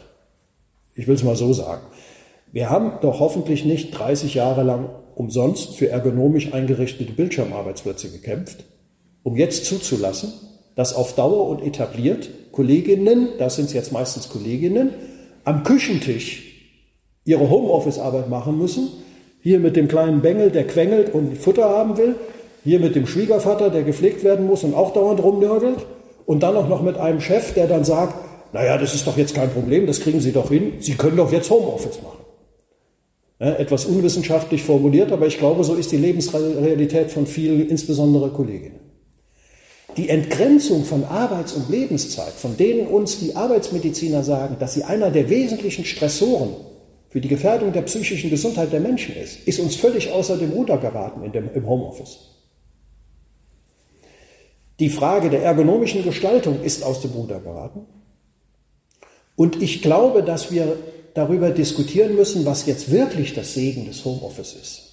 [0.95, 1.83] Ich will es mal so sagen.
[2.51, 8.63] Wir haben doch hoffentlich nicht 30 Jahre lang umsonst für ergonomisch eingerichtete Bildschirmarbeitsplätze gekämpft,
[9.21, 10.31] um jetzt zuzulassen,
[10.75, 14.93] dass auf Dauer und etabliert Kolleginnen, das sind jetzt meistens Kolleginnen,
[15.43, 16.48] am Küchentisch
[17.29, 18.89] ihre Homeoffice-Arbeit machen müssen.
[19.41, 22.15] Hier mit dem kleinen Bengel, der quengelt und Futter haben will.
[22.63, 25.85] Hier mit dem Schwiegervater, der gepflegt werden muss und auch dauernd rumnörgelt.
[26.25, 28.15] Und dann auch noch mit einem Chef, der dann sagt,
[28.51, 31.31] naja, das ist doch jetzt kein Problem, das kriegen Sie doch hin, Sie können doch
[31.31, 32.17] jetzt Homeoffice machen.
[33.39, 38.79] Ja, etwas unwissenschaftlich formuliert, aber ich glaube, so ist die Lebensrealität von vielen, insbesondere Kolleginnen.
[39.97, 45.09] Die Entgrenzung von Arbeits- und Lebenszeit, von denen uns die Arbeitsmediziner sagen, dass sie einer
[45.09, 46.55] der wesentlichen Stressoren
[47.09, 50.77] für die Gefährdung der psychischen Gesundheit der Menschen ist, ist uns völlig außer dem Ruder
[50.77, 52.29] geraten in dem, im Homeoffice.
[54.79, 57.85] Die Frage der ergonomischen Gestaltung ist aus dem Ruder geraten.
[59.35, 60.77] Und ich glaube, dass wir
[61.13, 64.88] darüber diskutieren müssen, was jetzt wirklich das Segen des Homeoffice ist.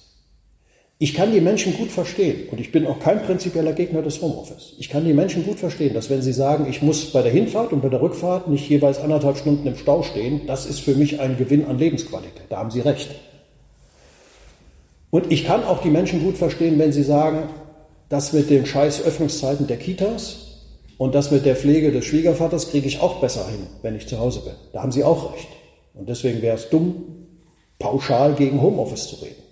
[0.99, 4.73] Ich kann die Menschen gut verstehen und ich bin auch kein prinzipieller Gegner des Homeoffice.
[4.79, 7.71] Ich kann die Menschen gut verstehen, dass wenn sie sagen, ich muss bei der Hinfahrt
[7.71, 11.19] und bei der Rückfahrt nicht jeweils anderthalb Stunden im Stau stehen, das ist für mich
[11.19, 12.45] ein Gewinn an Lebensqualität.
[12.49, 13.11] Da haben sie recht.
[15.11, 17.43] Und ich kann auch die Menschen gut verstehen, wenn sie sagen,
[18.09, 20.47] das mit den scheiß Öffnungszeiten der Kitas,
[20.97, 24.19] und das mit der Pflege des Schwiegervaters kriege ich auch besser hin, wenn ich zu
[24.19, 24.53] Hause bin.
[24.73, 25.47] Da haben Sie auch recht.
[25.93, 27.03] Und deswegen wäre es dumm,
[27.79, 29.46] pauschal gegen Homeoffice zu reden.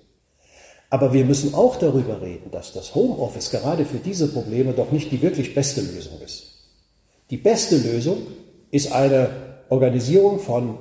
[0.89, 5.11] Aber wir müssen auch darüber reden, dass das Homeoffice gerade für diese Probleme doch nicht
[5.11, 6.53] die wirklich beste Lösung ist.
[7.31, 8.17] Die beste Lösung
[8.71, 9.29] ist eine
[9.69, 10.77] Organisierung von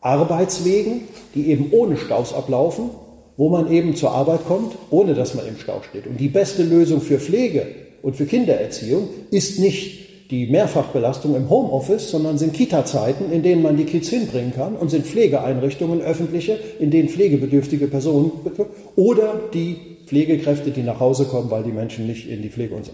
[0.00, 1.02] Arbeitswegen,
[1.34, 2.90] die eben ohne Staus ablaufen,
[3.36, 6.06] wo man eben zur Arbeit kommt, ohne dass man im Stau steht.
[6.06, 7.66] Und die beste Lösung für Pflege
[8.02, 13.76] und für Kindererziehung ist nicht die Mehrfachbelastung im Homeoffice, sondern sind Kita-Zeiten, in denen man
[13.76, 18.30] die Kids hinbringen kann und sind Pflegeeinrichtungen öffentliche, in denen pflegebedürftige Personen
[18.96, 22.86] oder die Pflegekräfte, die nach Hause kommen, weil die Menschen nicht in die Pflege und
[22.86, 22.92] so.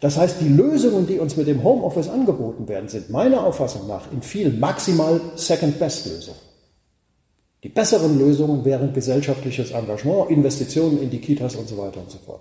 [0.00, 4.10] Das heißt, die Lösungen, die uns mit dem Homeoffice angeboten werden, sind meiner Auffassung nach
[4.12, 6.40] in vielen maximal Second-Best-Lösungen.
[7.62, 12.18] Die besseren Lösungen wären gesellschaftliches Engagement, Investitionen in die Kitas und so weiter und so
[12.18, 12.40] fort.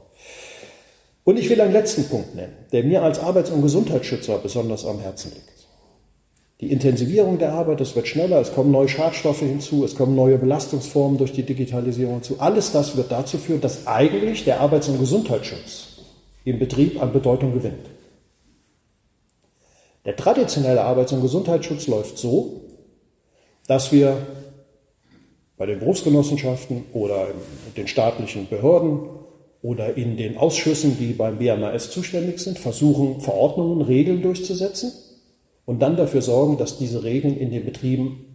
[1.23, 4.99] Und ich will einen letzten Punkt nennen, der mir als Arbeits- und Gesundheitsschützer besonders am
[4.99, 5.67] Herzen liegt.
[6.61, 10.37] Die Intensivierung der Arbeit, es wird schneller, es kommen neue Schadstoffe hinzu, es kommen neue
[10.37, 12.35] Belastungsformen durch die Digitalisierung hinzu.
[12.39, 15.87] Alles das wird dazu führen, dass eigentlich der Arbeits- und Gesundheitsschutz
[16.43, 17.87] im Betrieb an Bedeutung gewinnt.
[20.05, 22.61] Der traditionelle Arbeits- und Gesundheitsschutz läuft so,
[23.67, 24.17] dass wir
[25.57, 27.27] bei den Berufsgenossenschaften oder
[27.77, 29.01] den staatlichen Behörden
[29.61, 34.91] oder in den Ausschüssen, die beim BMAS zuständig sind, versuchen, Verordnungen, Regeln durchzusetzen
[35.65, 38.25] und dann dafür sorgen, dass diese Regeln in den Betrieben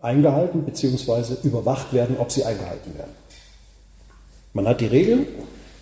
[0.00, 1.34] eingehalten bzw.
[1.44, 3.12] überwacht werden, ob sie eingehalten werden.
[4.52, 5.26] Man hat die Regeln,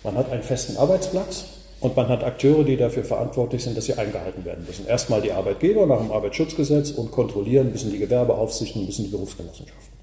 [0.03, 1.45] man hat einen festen Arbeitsplatz
[1.79, 4.85] und man hat Akteure, die dafür verantwortlich sind, dass sie eingehalten werden müssen.
[4.85, 9.95] Erstmal die Arbeitgeber nach dem Arbeitsschutzgesetz und kontrollieren müssen die Gewerbeaufsichten, müssen die Berufsgenossenschaften.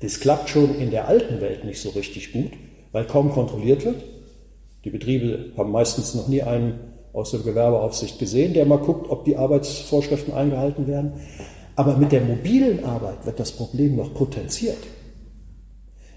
[0.00, 2.52] Das klappt schon in der alten Welt nicht so richtig gut,
[2.94, 4.04] weil kaum kontrolliert wird.
[4.84, 6.78] Die Betriebe haben meistens noch nie einen
[7.12, 11.14] aus der Gewerbeaufsicht gesehen, der mal guckt, ob die Arbeitsvorschriften eingehalten werden.
[11.74, 14.78] Aber mit der mobilen Arbeit wird das Problem noch potenziert.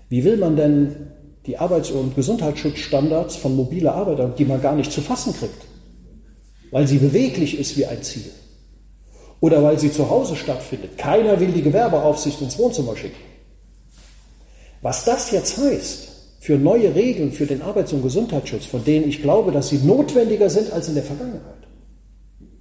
[0.09, 1.07] Wie will man denn
[1.47, 5.65] die Arbeits- und Gesundheitsschutzstandards von mobiler Arbeit, die man gar nicht zu fassen kriegt,
[6.69, 8.29] weil sie beweglich ist wie ein Ziel
[9.39, 10.99] oder weil sie zu Hause stattfindet.
[10.99, 13.17] Keiner will die Gewerbeaufsicht ins Wohnzimmer schicken.
[14.83, 19.21] Was das jetzt heißt für neue Regeln für den Arbeits- und Gesundheitsschutz, von denen ich
[19.21, 21.67] glaube, dass sie notwendiger sind als in der Vergangenheit,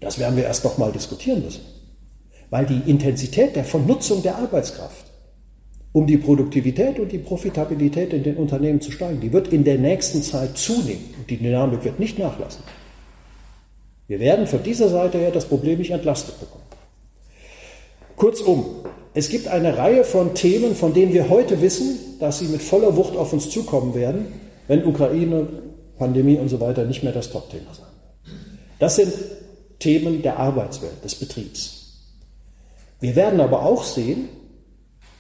[0.01, 1.63] das werden wir erst noch mal diskutieren müssen.
[2.51, 5.07] Weil die Intensität der Vernutzung der Arbeitskraft,
[5.93, 9.79] um die Produktivität und die Profitabilität in den Unternehmen zu steigen, die wird in der
[9.79, 12.63] nächsten Zeit zunehmen und die Dynamik wird nicht nachlassen.
[14.07, 16.65] Wir werden von dieser Seite her das Problem nicht entlastet bekommen.
[18.15, 18.85] Kurzum,
[19.17, 22.97] es gibt eine Reihe von Themen, von denen wir heute wissen, dass sie mit voller
[22.97, 24.27] Wucht auf uns zukommen werden,
[24.69, 25.49] wenn Ukraine,
[25.97, 28.35] Pandemie und so weiter nicht mehr das Top-Thema sein.
[28.79, 29.11] Das sind
[29.79, 31.95] Themen der Arbeitswelt, des Betriebs.
[33.01, 34.29] Wir werden aber auch sehen,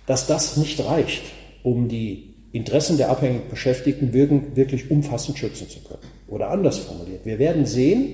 [0.05, 1.23] dass das nicht reicht,
[1.63, 6.03] um die Interessen der abhängig Beschäftigten wirklich umfassend schützen zu können.
[6.29, 8.13] Oder anders formuliert, wir werden sehen,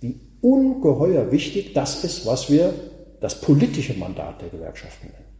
[0.00, 2.72] wie ungeheuer wichtig das ist, was wir
[3.20, 5.30] das politische Mandat der Gewerkschaften nennen.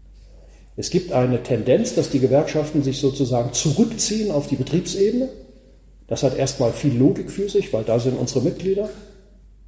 [0.76, 5.28] Es gibt eine Tendenz, dass die Gewerkschaften sich sozusagen zurückziehen auf die Betriebsebene.
[6.06, 8.88] Das hat erstmal viel Logik für sich, weil da sind unsere Mitglieder.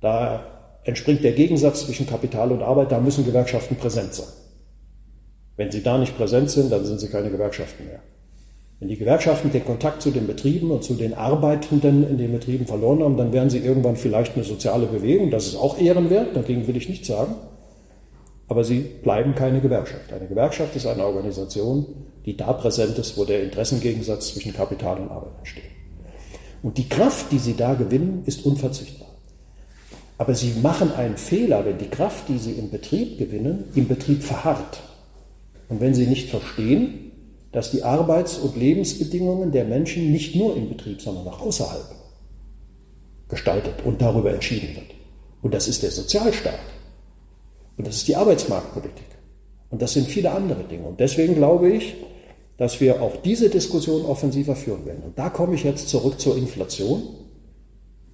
[0.01, 0.46] Da
[0.85, 4.27] entspringt der Gegensatz zwischen Kapital und Arbeit, da müssen Gewerkschaften präsent sein.
[5.57, 8.01] Wenn sie da nicht präsent sind, dann sind sie keine Gewerkschaften mehr.
[8.81, 12.66] Wenn die Gewerkschaften den Kontakt zu den Betrieben und zu den Arbeitenden in den Betrieben
[12.66, 15.31] verloren haben, dann werden sie irgendwann vielleicht eine soziale Bewegung.
[15.31, 17.35] Das ist auch ehrenwert, dagegen will ich nichts sagen
[18.48, 20.12] aber sie bleiben keine Gewerkschaft.
[20.12, 21.87] Eine Gewerkschaft ist eine Organisation,
[22.26, 25.64] die da präsent ist, wo der Interessengegensatz zwischen Kapital und Arbeit entsteht.
[26.62, 29.09] Und die Kraft, die sie da gewinnen, ist unverzichtbar.
[30.18, 34.22] Aber sie machen einen Fehler, wenn die Kraft, die sie im Betrieb gewinnen, im Betrieb
[34.22, 34.81] verharrt.
[35.68, 37.11] Und wenn sie nicht verstehen,
[37.50, 41.85] dass die Arbeits- und Lebensbedingungen der Menschen nicht nur im Betrieb, sondern auch außerhalb
[43.28, 44.87] gestaltet und darüber entschieden wird.
[45.42, 46.59] Und das ist der Sozialstaat.
[47.76, 49.06] Und das ist die Arbeitsmarktpolitik.
[49.70, 50.87] Und das sind viele andere Dinge.
[50.87, 51.94] Und deswegen glaube ich,
[52.58, 55.02] dass wir auch diese Diskussion offensiver führen werden.
[55.04, 57.02] Und da komme ich jetzt zurück zur Inflation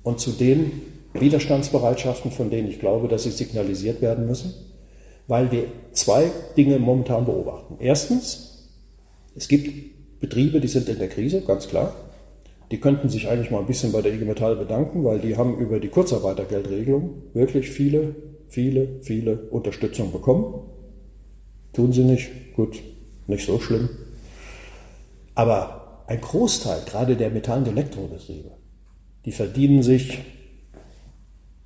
[0.03, 0.71] und zu den
[1.15, 4.55] Widerstandsbereitschaften, von denen ich glaube, dass sie signalisiert werden müssen,
[5.27, 7.77] weil wir zwei Dinge momentan beobachten.
[7.81, 8.71] Erstens,
[9.35, 11.95] es gibt Betriebe, die sind in der Krise, ganz klar.
[12.71, 15.59] Die könnten sich eigentlich mal ein bisschen bei der IG Metall bedanken, weil die haben
[15.59, 18.15] über die Kurzarbeitergeldregelung wirklich viele
[18.49, 20.69] viele, viele Unterstützung bekommen.
[21.73, 22.81] Tun sie nicht, gut,
[23.27, 23.89] nicht so schlimm.
[25.35, 28.51] Aber ein Großteil, gerade der Metall- und Elektrobetriebe,
[29.25, 30.19] die verdienen sich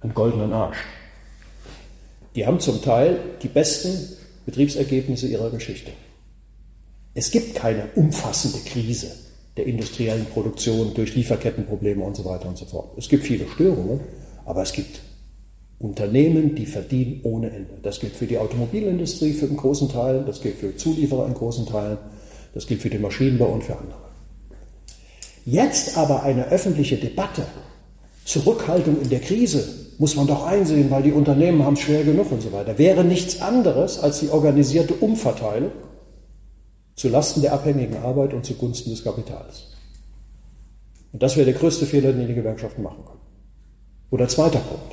[0.00, 0.84] einen goldenen Arsch.
[2.34, 4.16] Die haben zum Teil die besten
[4.46, 5.92] Betriebsergebnisse ihrer Geschichte.
[7.14, 9.08] Es gibt keine umfassende Krise
[9.56, 12.96] der industriellen Produktion durch Lieferkettenprobleme und so weiter und so fort.
[12.96, 14.00] Es gibt viele Störungen,
[14.44, 15.00] aber es gibt
[15.82, 17.74] Unternehmen, die verdienen ohne Ende.
[17.82, 21.66] Das gilt für die Automobilindustrie für einen großen Teil, das gilt für Zulieferer in großen
[21.66, 21.98] Teilen,
[22.54, 23.98] das gilt für den Maschinenbau und für andere.
[25.44, 27.44] Jetzt aber eine öffentliche Debatte,
[28.24, 29.64] Zurückhaltung in der Krise,
[29.98, 33.04] muss man doch einsehen, weil die Unternehmen haben es schwer genug und so weiter, wäre
[33.04, 35.72] nichts anderes als die organisierte Umverteilung
[36.94, 39.72] zulasten der abhängigen Arbeit und zugunsten des Kapitals.
[41.12, 43.20] Und das wäre der größte Fehler, den die Gewerkschaften machen können.
[44.10, 44.91] Oder zweiter Punkt.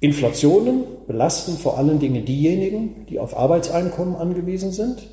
[0.00, 5.08] Inflationen belasten vor allen Dingen diejenigen, die auf Arbeitseinkommen angewiesen sind,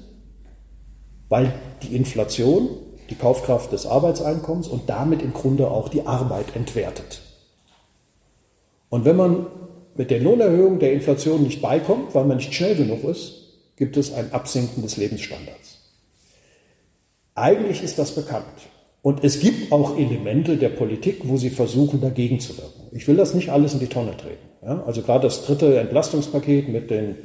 [1.27, 2.69] weil die Inflation
[3.09, 7.21] die Kaufkraft des Arbeitseinkommens und damit im Grunde auch die Arbeit entwertet.
[8.89, 9.47] Und wenn man
[9.95, 13.33] mit der Lohnerhöhung der Inflation nicht beikommt, weil man nicht schnell genug ist,
[13.75, 15.79] gibt es ein Absinken des Lebensstandards.
[17.35, 18.45] Eigentlich ist das bekannt.
[19.07, 22.89] Und es gibt auch Elemente der Politik, wo sie versuchen, dagegen zu wirken.
[22.91, 24.49] Ich will das nicht alles in die Tonne treten.
[24.61, 24.83] Ja?
[24.85, 27.15] Also gerade das dritte Entlastungspaket mit den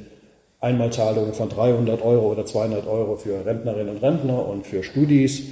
[0.60, 5.42] Einmalzahlungen von 300 Euro oder 200 Euro für Rentnerinnen und Rentner und für Studis,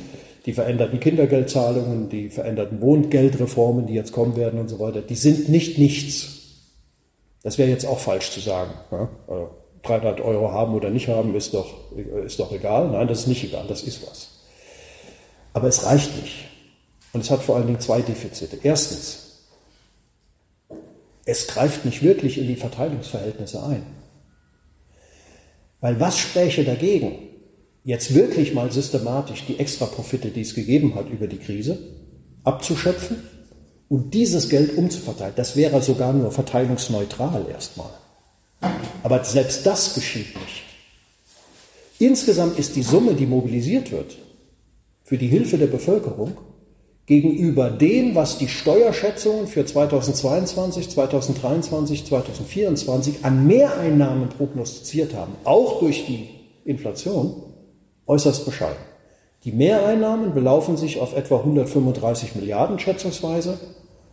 [0.47, 5.49] die veränderten Kindergeldzahlungen, die veränderten Wohngeldreformen, die jetzt kommen werden und so weiter, die sind
[5.49, 6.69] nicht nichts.
[7.43, 8.71] Das wäre jetzt auch falsch zu sagen.
[8.93, 9.09] Ja?
[9.83, 11.75] 300 Euro haben oder nicht haben, ist doch,
[12.25, 12.89] ist doch egal.
[12.93, 14.30] Nein, das ist nicht egal, das ist was.
[15.53, 16.47] Aber es reicht nicht.
[17.13, 18.59] Und es hat vor allen Dingen zwei Defizite.
[18.63, 19.31] Erstens,
[21.25, 23.85] es greift nicht wirklich in die Verteilungsverhältnisse ein.
[25.81, 27.19] Weil was spräche dagegen,
[27.85, 31.79] jetzt wirklich mal systematisch die Extraprofite, die es gegeben hat über die Krise,
[32.45, 33.23] abzuschöpfen
[33.89, 35.35] und dieses Geld umzuverteilen?
[35.37, 37.91] Das wäre sogar nur verteilungsneutral erstmal.
[39.03, 40.63] Aber selbst das geschieht nicht.
[41.99, 44.17] Insgesamt ist die Summe, die mobilisiert wird,
[45.11, 46.37] für die Hilfe der Bevölkerung
[47.07, 56.07] gegenüber dem, was die Steuerschätzungen für 2022, 2023, 2024 an Mehreinnahmen prognostiziert haben, auch durch
[56.07, 56.29] die
[56.65, 57.43] Inflation,
[58.07, 58.79] äußerst bescheiden.
[59.43, 63.59] Die Mehreinnahmen belaufen sich auf etwa 135 Milliarden schätzungsweise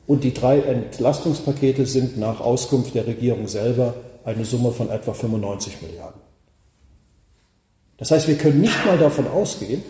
[0.07, 3.93] und die drei Entlastungspakete sind nach Auskunft der Regierung selber
[4.25, 6.21] eine Summe von etwa 95 Milliarden.
[7.97, 9.83] Das heißt, wir können nicht mal davon ausgehen,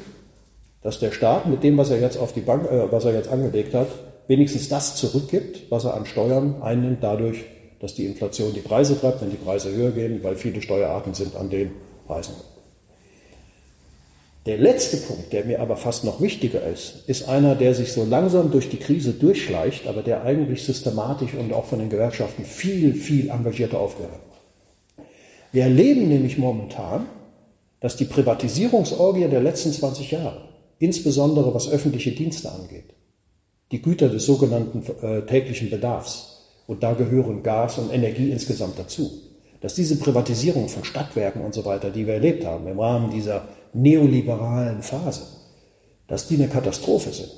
[0.87, 3.27] dass der Staat mit dem, was er jetzt auf die Bank, äh, was er jetzt
[3.27, 3.89] angelegt hat,
[4.29, 7.43] wenigstens das zurückgibt, was er an Steuern einnimmt, dadurch,
[7.81, 11.35] dass die Inflation die Preise treibt, wenn die Preise höher gehen, weil viele Steuerarten sind
[11.35, 11.71] an den
[12.07, 12.35] Preisen.
[14.45, 18.05] Der letzte Punkt, der mir aber fast noch wichtiger ist, ist einer, der sich so
[18.05, 22.93] langsam durch die Krise durchschleicht, aber der eigentlich systematisch und auch von den Gewerkschaften viel,
[22.93, 24.21] viel engagierter aufgehört.
[25.51, 27.07] Wir erleben nämlich momentan,
[27.81, 30.46] dass die Privatisierungsorgie der letzten 20 Jahre
[30.79, 32.93] insbesondere was öffentliche Dienste angeht.
[33.71, 36.37] Die Güter des sogenannten äh, täglichen Bedarfs,
[36.67, 39.09] und da gehören Gas und Energie insgesamt dazu,
[39.61, 43.47] dass diese Privatisierung von Stadtwerken und so weiter, die wir erlebt haben im Rahmen dieser
[43.73, 45.21] neoliberalen Phase,
[46.07, 47.31] dass die eine Katastrophe sind.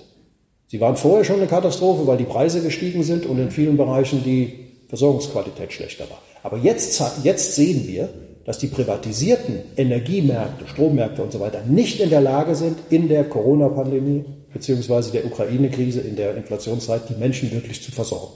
[0.67, 4.23] Sie waren vorher schon eine Katastrophe, weil die Preise gestiegen sind und in vielen Bereichen
[4.23, 6.21] die Versorgungsqualität schlechter war.
[6.43, 8.10] Aber jetzt, jetzt sehen wir,
[8.45, 13.23] dass die privatisierten Energiemärkte, Strommärkte und so weiter nicht in der Lage sind, in der
[13.25, 15.12] Corona-Pandemie bzw.
[15.12, 18.34] der Ukraine-Krise, in der Inflationszeit, die Menschen wirklich zu versorgen.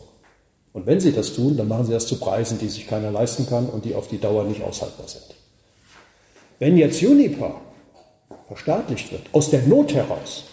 [0.73, 3.47] Und wenn sie das tun, dann machen sie das zu Preisen, die sich keiner leisten
[3.47, 5.35] kann und die auf die Dauer nicht aushaltbar sind.
[6.59, 7.61] Wenn jetzt Uniper
[8.47, 10.45] verstaatlicht wird, aus der Not heraus,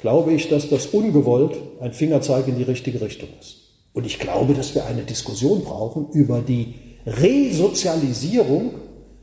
[0.00, 3.56] glaube ich, dass das ungewollt ein Fingerzeig in die richtige Richtung ist.
[3.92, 6.74] Und ich glaube, dass wir eine Diskussion brauchen über die
[7.06, 8.74] Resozialisierung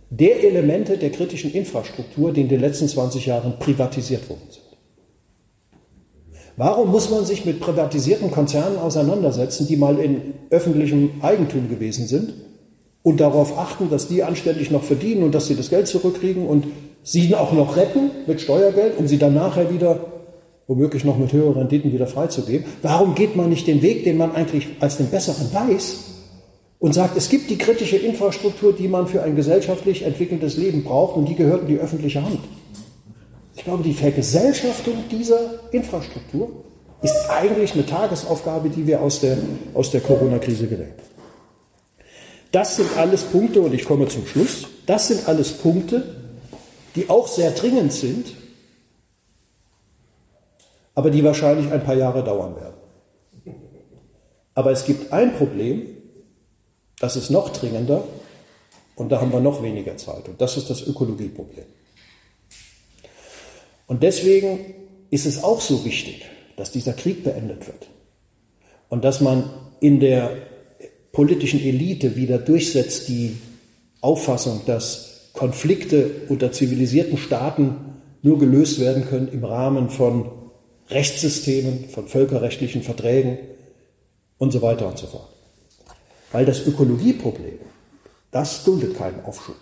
[0.09, 4.65] der Elemente der kritischen Infrastruktur, die in den letzten 20 Jahren privatisiert worden sind.
[6.57, 12.33] Warum muss man sich mit privatisierten Konzernen auseinandersetzen, die mal in öffentlichem Eigentum gewesen sind
[13.03, 16.65] und darauf achten, dass die anständig noch verdienen und dass sie das Geld zurückkriegen und
[17.03, 19.99] sie auch noch retten mit Steuergeld, um sie dann nachher wieder
[20.67, 22.65] womöglich noch mit höheren Renditen wieder freizugeben?
[22.81, 26.14] Warum geht man nicht den Weg, den man eigentlich als den besseren weiß,
[26.79, 31.15] und sagt, es gibt die kritische Infrastruktur, die man für ein gesellschaftlich entwickeltes Leben braucht
[31.15, 32.39] und die gehört in die öffentliche Hand.
[33.55, 36.49] Ich glaube, die Vergesellschaftung dieser Infrastruktur
[37.01, 39.37] ist eigentlich eine Tagesaufgabe, die wir aus der,
[39.73, 41.15] aus der Corona-Krise gelernt haben.
[42.51, 46.03] Das sind alles Punkte, und ich komme zum Schluss, das sind alles Punkte,
[46.95, 48.33] die auch sehr dringend sind,
[50.93, 53.55] aber die wahrscheinlich ein paar Jahre dauern werden.
[54.53, 55.94] Aber es gibt ein Problem,
[56.99, 58.03] das ist noch dringender
[58.95, 60.27] und da haben wir noch weniger Zeit.
[60.27, 61.65] Und das ist das Ökologieproblem.
[63.87, 64.73] Und deswegen
[65.09, 67.89] ist es auch so wichtig, dass dieser Krieg beendet wird.
[68.89, 69.49] Und dass man
[69.79, 70.31] in der
[71.11, 73.37] politischen Elite wieder durchsetzt die
[74.01, 77.75] Auffassung, dass Konflikte unter zivilisierten Staaten
[78.21, 80.31] nur gelöst werden können im Rahmen von
[80.89, 83.37] Rechtssystemen, von völkerrechtlichen Verträgen
[84.37, 85.34] und so weiter und so fort.
[86.35, 87.59] Weil das Ökologieproblem,
[88.29, 89.55] das duldet keinen Aufschub.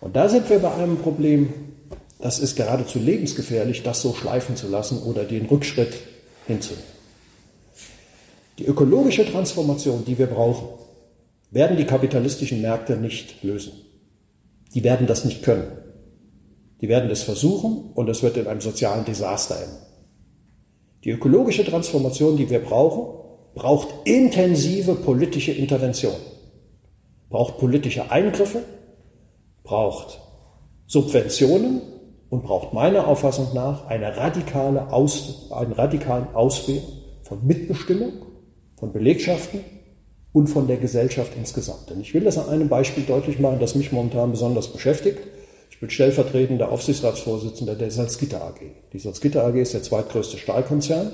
[0.00, 1.52] Und da sind wir bei einem Problem,
[2.18, 5.92] das ist geradezu lebensgefährlich, das so schleifen zu lassen oder den Rückschritt
[6.46, 6.88] hinzunehmen.
[8.58, 10.68] Die ökologische Transformation, die wir brauchen,
[11.50, 13.74] werden die kapitalistischen Märkte nicht lösen.
[14.72, 15.70] Die werden das nicht können.
[16.80, 19.76] Die werden es versuchen und es wird in einem sozialen Desaster enden.
[21.04, 23.18] Die ökologische Transformation, die wir brauchen,
[23.58, 26.14] braucht intensive politische Intervention,
[27.28, 28.62] braucht politische Eingriffe,
[29.64, 30.20] braucht
[30.86, 31.82] Subventionen
[32.30, 36.82] und braucht meiner Auffassung nach eine radikale Aus, einen radikalen Ausweg
[37.22, 38.12] von Mitbestimmung,
[38.76, 39.64] von Belegschaften
[40.32, 41.90] und von der Gesellschaft insgesamt.
[41.90, 45.18] Denn ich will das an einem Beispiel deutlich machen, das mich momentan besonders beschäftigt.
[45.70, 48.60] Ich bin stellvertretender Aufsichtsratsvorsitzender der Salzgitter AG.
[48.92, 51.10] Die Salzgitter AG ist der zweitgrößte Stahlkonzern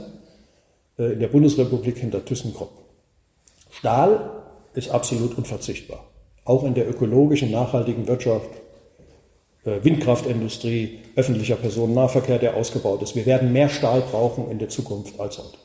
[0.96, 2.70] in der Bundesrepublik hinter ThyssenKrupp.
[3.70, 4.42] Stahl
[4.74, 6.04] ist absolut unverzichtbar.
[6.44, 8.50] Auch in der ökologischen, nachhaltigen Wirtschaft,
[9.64, 13.16] äh, Windkraftindustrie, öffentlicher Personennahverkehr, der ausgebaut ist.
[13.16, 15.58] Wir werden mehr Stahl brauchen in der Zukunft als heute.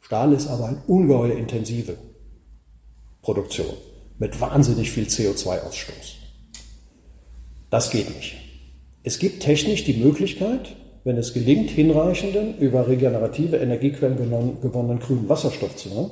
[0.00, 1.96] Stahl ist aber eine ungeheuer intensive
[3.22, 3.74] Produktion
[4.18, 6.16] mit wahnsinnig viel CO2-Ausstoß.
[7.70, 8.36] Das geht nicht.
[9.02, 14.16] Es gibt technisch die Möglichkeit, wenn es gelingt, hinreichenden, über regenerative Energiequellen
[14.62, 16.10] gewonnenen grünen Wasserstoff zu nehmen,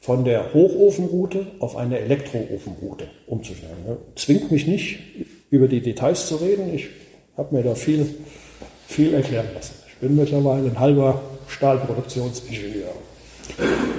[0.00, 3.76] von der Hochofenroute auf eine Elektroofenroute umzustellen.
[4.16, 4.98] Zwingt mich nicht,
[5.50, 6.74] über die Details zu reden.
[6.74, 6.88] Ich
[7.36, 8.06] habe mir da viel,
[8.86, 9.74] viel erklären lassen.
[9.88, 12.88] Ich bin mittlerweile ein halber Stahlproduktionsingenieur.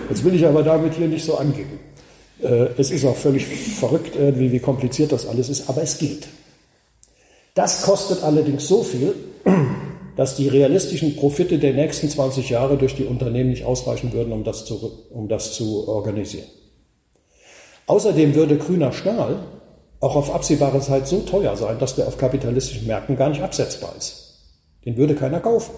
[0.09, 1.79] Jetzt will ich aber damit hier nicht so angeben.
[2.41, 6.27] Äh, es ist auch völlig verrückt, irgendwie, wie kompliziert das alles ist, aber es geht.
[7.53, 9.13] Das kostet allerdings so viel,
[10.15, 14.43] dass die realistischen Profite der nächsten 20 Jahre durch die Unternehmen nicht ausreichen würden, um
[14.43, 16.47] das zu, um das zu organisieren.
[17.87, 19.39] Außerdem würde grüner Stahl
[19.99, 23.93] auch auf absehbare Zeit so teuer sein, dass der auf kapitalistischen Märkten gar nicht absetzbar
[23.97, 24.35] ist.
[24.85, 25.73] Den würde keiner kaufen.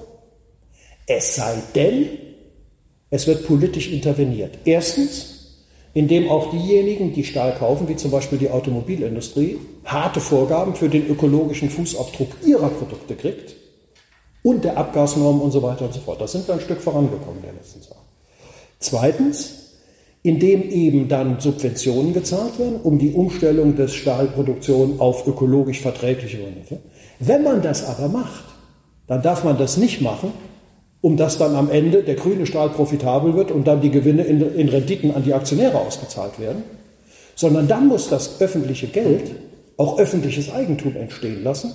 [1.08, 2.10] Es sei denn,
[3.12, 4.58] es wird politisch interveniert.
[4.66, 5.64] Erstens,
[5.94, 11.08] indem auch diejenigen, die Stahl kaufen, wie zum Beispiel die Automobilindustrie, harte Vorgaben für den
[11.08, 13.56] ökologischen Fußabdruck ihrer Produkte kriegt
[14.46, 16.22] und der Abgasnormen und so weiter und so fort.
[16.22, 17.98] Da sind wir ein Stück vorangekommen in der letzten Zeit.
[18.78, 19.72] Zweitens,
[20.22, 26.78] indem eben dann Subventionen gezahlt werden, um die Umstellung des Stahlproduktion auf ökologisch verträgliche Berufe.
[27.18, 28.44] Wenn man das aber macht,
[29.08, 30.32] dann darf man das nicht machen,
[31.02, 34.56] um dass dann am Ende der grüne Stahl profitabel wird und dann die Gewinne in,
[34.56, 36.62] in Renditen an die Aktionäre ausgezahlt werden,
[37.34, 39.32] sondern dann muss das öffentliche Geld
[39.78, 41.72] auch öffentliches Eigentum entstehen lassen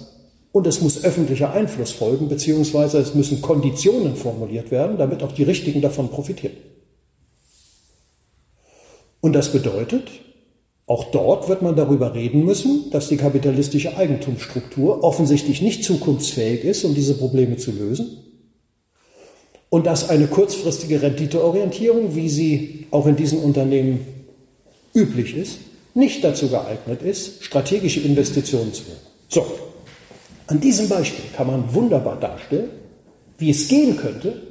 [0.53, 5.45] und es muss öffentlicher Einfluss folgen, beziehungsweise es müssen Konditionen formuliert werden, damit auch die
[5.45, 6.57] Richtigen davon profitieren.
[9.21, 10.09] Und das bedeutet,
[10.87, 16.85] auch dort wird man darüber reden müssen, dass die kapitalistische Eigentumsstruktur offensichtlich nicht zukunftsfähig ist,
[16.85, 18.17] um diese Probleme zu lösen.
[19.69, 24.01] Und dass eine kurzfristige Renditeorientierung, wie sie auch in diesen Unternehmen
[24.93, 25.59] üblich ist,
[25.95, 29.01] nicht dazu geeignet ist, strategische Investitionen zu machen.
[29.29, 29.47] So,
[30.51, 32.71] an diesem Beispiel kann man wunderbar darstellen,
[33.39, 34.43] wie es gehen könnte,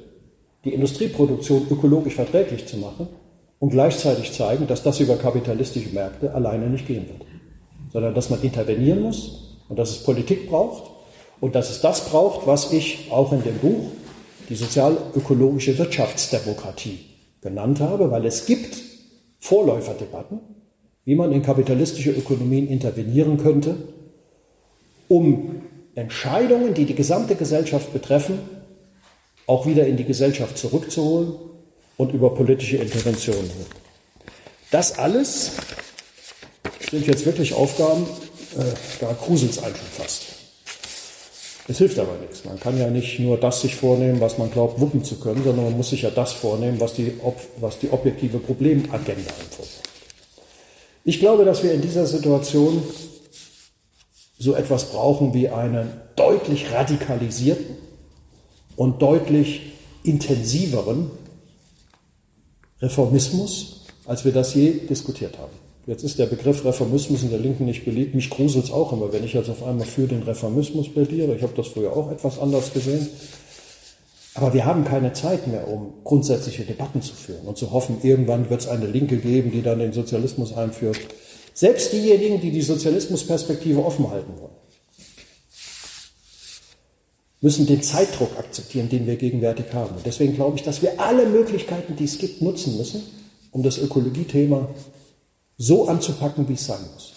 [0.63, 3.07] die Industrieproduktion ökologisch verträglich zu machen
[3.59, 7.25] und gleichzeitig zeigen, dass das über kapitalistische Märkte alleine nicht gehen wird,
[7.91, 10.89] sondern dass man intervenieren muss und dass es Politik braucht
[11.41, 13.91] und dass es das braucht, was ich auch in dem Buch
[14.47, 16.99] die sozial-ökologische Wirtschaftsdemokratie
[17.41, 18.81] genannt habe, weil es gibt
[19.39, 20.39] Vorläuferdebatten,
[21.03, 23.75] wie man in kapitalistische Ökonomien intervenieren könnte,
[25.09, 25.61] um
[25.99, 28.39] Entscheidungen, die die gesamte Gesellschaft betreffen,
[29.45, 31.33] auch wieder in die Gesellschaft zurückzuholen
[31.97, 33.49] und über politische Interventionen.
[34.71, 35.53] Das alles
[36.89, 38.03] sind jetzt wirklich Aufgaben,
[38.57, 38.63] äh,
[38.99, 40.23] da gruselt es einen schon fast.
[41.67, 42.45] Es hilft aber nichts.
[42.45, 45.65] Man kann ja nicht nur das sich vornehmen, was man glaubt, wuppen zu können, sondern
[45.65, 47.13] man muss sich ja das vornehmen, was die,
[47.59, 49.69] was die objektive Problemagenda einfordert.
[51.05, 52.83] Ich glaube, dass wir in dieser Situation
[54.39, 57.75] so etwas brauchen wie einen deutlich radikalisierten
[58.75, 59.73] und deutlich
[60.03, 61.11] intensiveren
[62.81, 65.51] Reformismus, als wir das je diskutiert haben.
[65.85, 68.15] Jetzt ist der Begriff Reformismus in der Linken nicht beliebt.
[68.15, 71.35] Mich gruselt es auch immer, wenn ich jetzt auf einmal für den Reformismus plädiere.
[71.35, 73.07] Ich habe das früher auch etwas anders gesehen.
[74.35, 78.49] Aber wir haben keine Zeit mehr, um grundsätzliche Debatten zu führen und zu hoffen, irgendwann
[78.49, 80.99] wird es eine Linke geben, die dann den Sozialismus einführt.
[81.59, 84.55] Selbst diejenigen, die die Sozialismusperspektive offen halten wollen,
[87.41, 89.93] müssen den Zeitdruck akzeptieren, den wir gegenwärtig haben.
[89.97, 93.03] Und deswegen glaube ich, dass wir alle Möglichkeiten, die es gibt, nutzen müssen,
[93.51, 94.69] um das Ökologiethema
[95.57, 97.11] so anzupacken, wie es sein muss.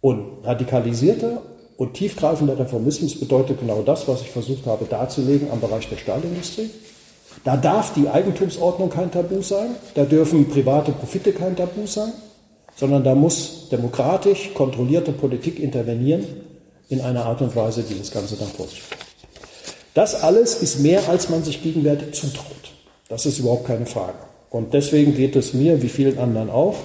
[0.00, 1.42] Und radikalisierter
[1.76, 6.70] und tiefgreifender Reformismus bedeutet genau das, was ich versucht habe darzulegen am Bereich der Stahlindustrie.
[7.42, 12.12] Da darf die Eigentumsordnung kein Tabu sein, da dürfen private Profite kein Tabu sein,
[12.80, 16.24] sondern da muss demokratisch kontrollierte Politik intervenieren
[16.88, 19.04] in einer Art und Weise, die das Ganze dann vor sich bringt.
[19.92, 22.72] Das alles ist mehr, als man sich gegenwärtig zutraut.
[23.10, 24.16] Das ist überhaupt keine Frage.
[24.48, 26.76] Und deswegen geht es mir, wie vielen anderen auch,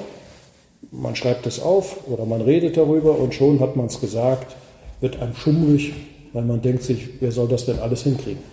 [0.91, 4.53] man schreibt es auf oder man redet darüber und schon hat man es gesagt,
[4.99, 5.93] wird einem schummrig,
[6.33, 8.43] weil man denkt sich, wer soll das denn alles hinkriegen?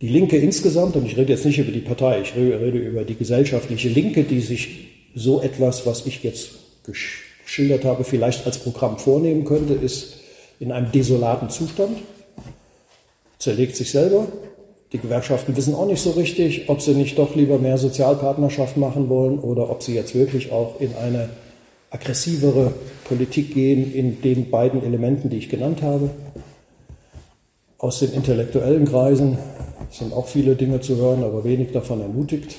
[0.00, 3.14] Die Linke insgesamt, und ich rede jetzt nicht über die Partei, ich rede über die
[3.14, 6.50] gesellschaftliche Linke, die sich so etwas, was ich jetzt
[6.84, 10.18] geschildert habe, vielleicht als Programm vornehmen könnte, ist
[10.58, 11.98] in einem desolaten Zustand,
[13.38, 14.26] zerlegt sich selber.
[14.92, 19.08] Die Gewerkschaften wissen auch nicht so richtig, ob sie nicht doch lieber mehr Sozialpartnerschaft machen
[19.08, 21.30] wollen oder ob sie jetzt wirklich auch in eine
[21.90, 22.72] aggressivere
[23.04, 26.10] Politik gehen in den beiden Elementen, die ich genannt habe.
[27.78, 29.38] Aus den intellektuellen Kreisen
[29.90, 32.56] sind auch viele Dinge zu hören, aber wenig davon ermutigt.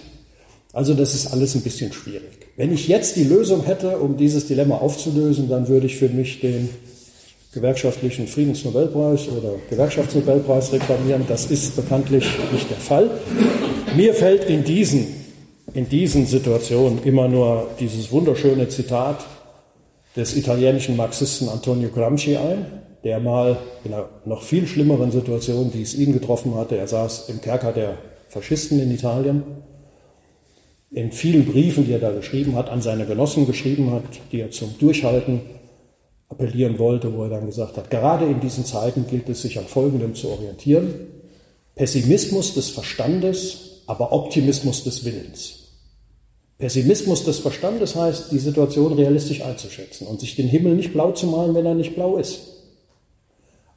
[0.73, 2.47] Also das ist alles ein bisschen schwierig.
[2.55, 6.39] Wenn ich jetzt die Lösung hätte, um dieses Dilemma aufzulösen, dann würde ich für mich
[6.39, 6.69] den
[7.53, 11.25] gewerkschaftlichen Friedensnobelpreis oder Gewerkschaftsnobelpreis reklamieren.
[11.27, 13.09] Das ist bekanntlich nicht der Fall.
[13.95, 15.07] Mir fällt in diesen,
[15.73, 19.25] in diesen Situationen immer nur dieses wunderschöne Zitat
[20.15, 22.65] des italienischen Marxisten Antonio Gramsci ein,
[23.03, 27.29] der mal in einer noch viel schlimmeren Situation, die es ihn getroffen hatte, er saß
[27.29, 27.97] im Kerker der
[28.29, 29.43] Faschisten in Italien,
[30.91, 34.51] in vielen Briefen, die er da geschrieben hat, an seine Genossen geschrieben hat, die er
[34.51, 35.41] zum Durchhalten
[36.27, 39.65] appellieren wollte, wo er dann gesagt hat, gerade in diesen Zeiten gilt es sich an
[39.65, 40.93] Folgendem zu orientieren.
[41.75, 45.57] Pessimismus des Verstandes, aber Optimismus des Willens.
[46.57, 51.25] Pessimismus des Verstandes heißt, die Situation realistisch einzuschätzen und sich den Himmel nicht blau zu
[51.25, 52.39] malen, wenn er nicht blau ist.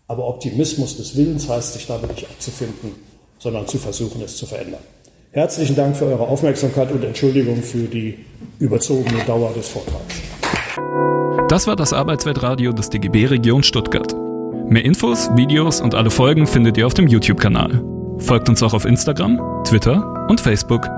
[0.06, 2.92] Aber Optimismus des Willens heißt, sich damit nicht abzufinden,
[3.38, 4.82] sondern zu versuchen, es zu verändern.
[5.34, 8.16] Herzlichen Dank für eure Aufmerksamkeit und Entschuldigung für die
[8.60, 10.22] überzogene Dauer des Vortrags.
[11.48, 14.14] Das war das Arbeitsweltradio des DGB Region Stuttgart.
[14.68, 17.82] Mehr Infos, Videos und alle Folgen findet ihr auf dem YouTube-Kanal.
[18.18, 20.88] Folgt uns auch auf Instagram, Twitter und Facebook.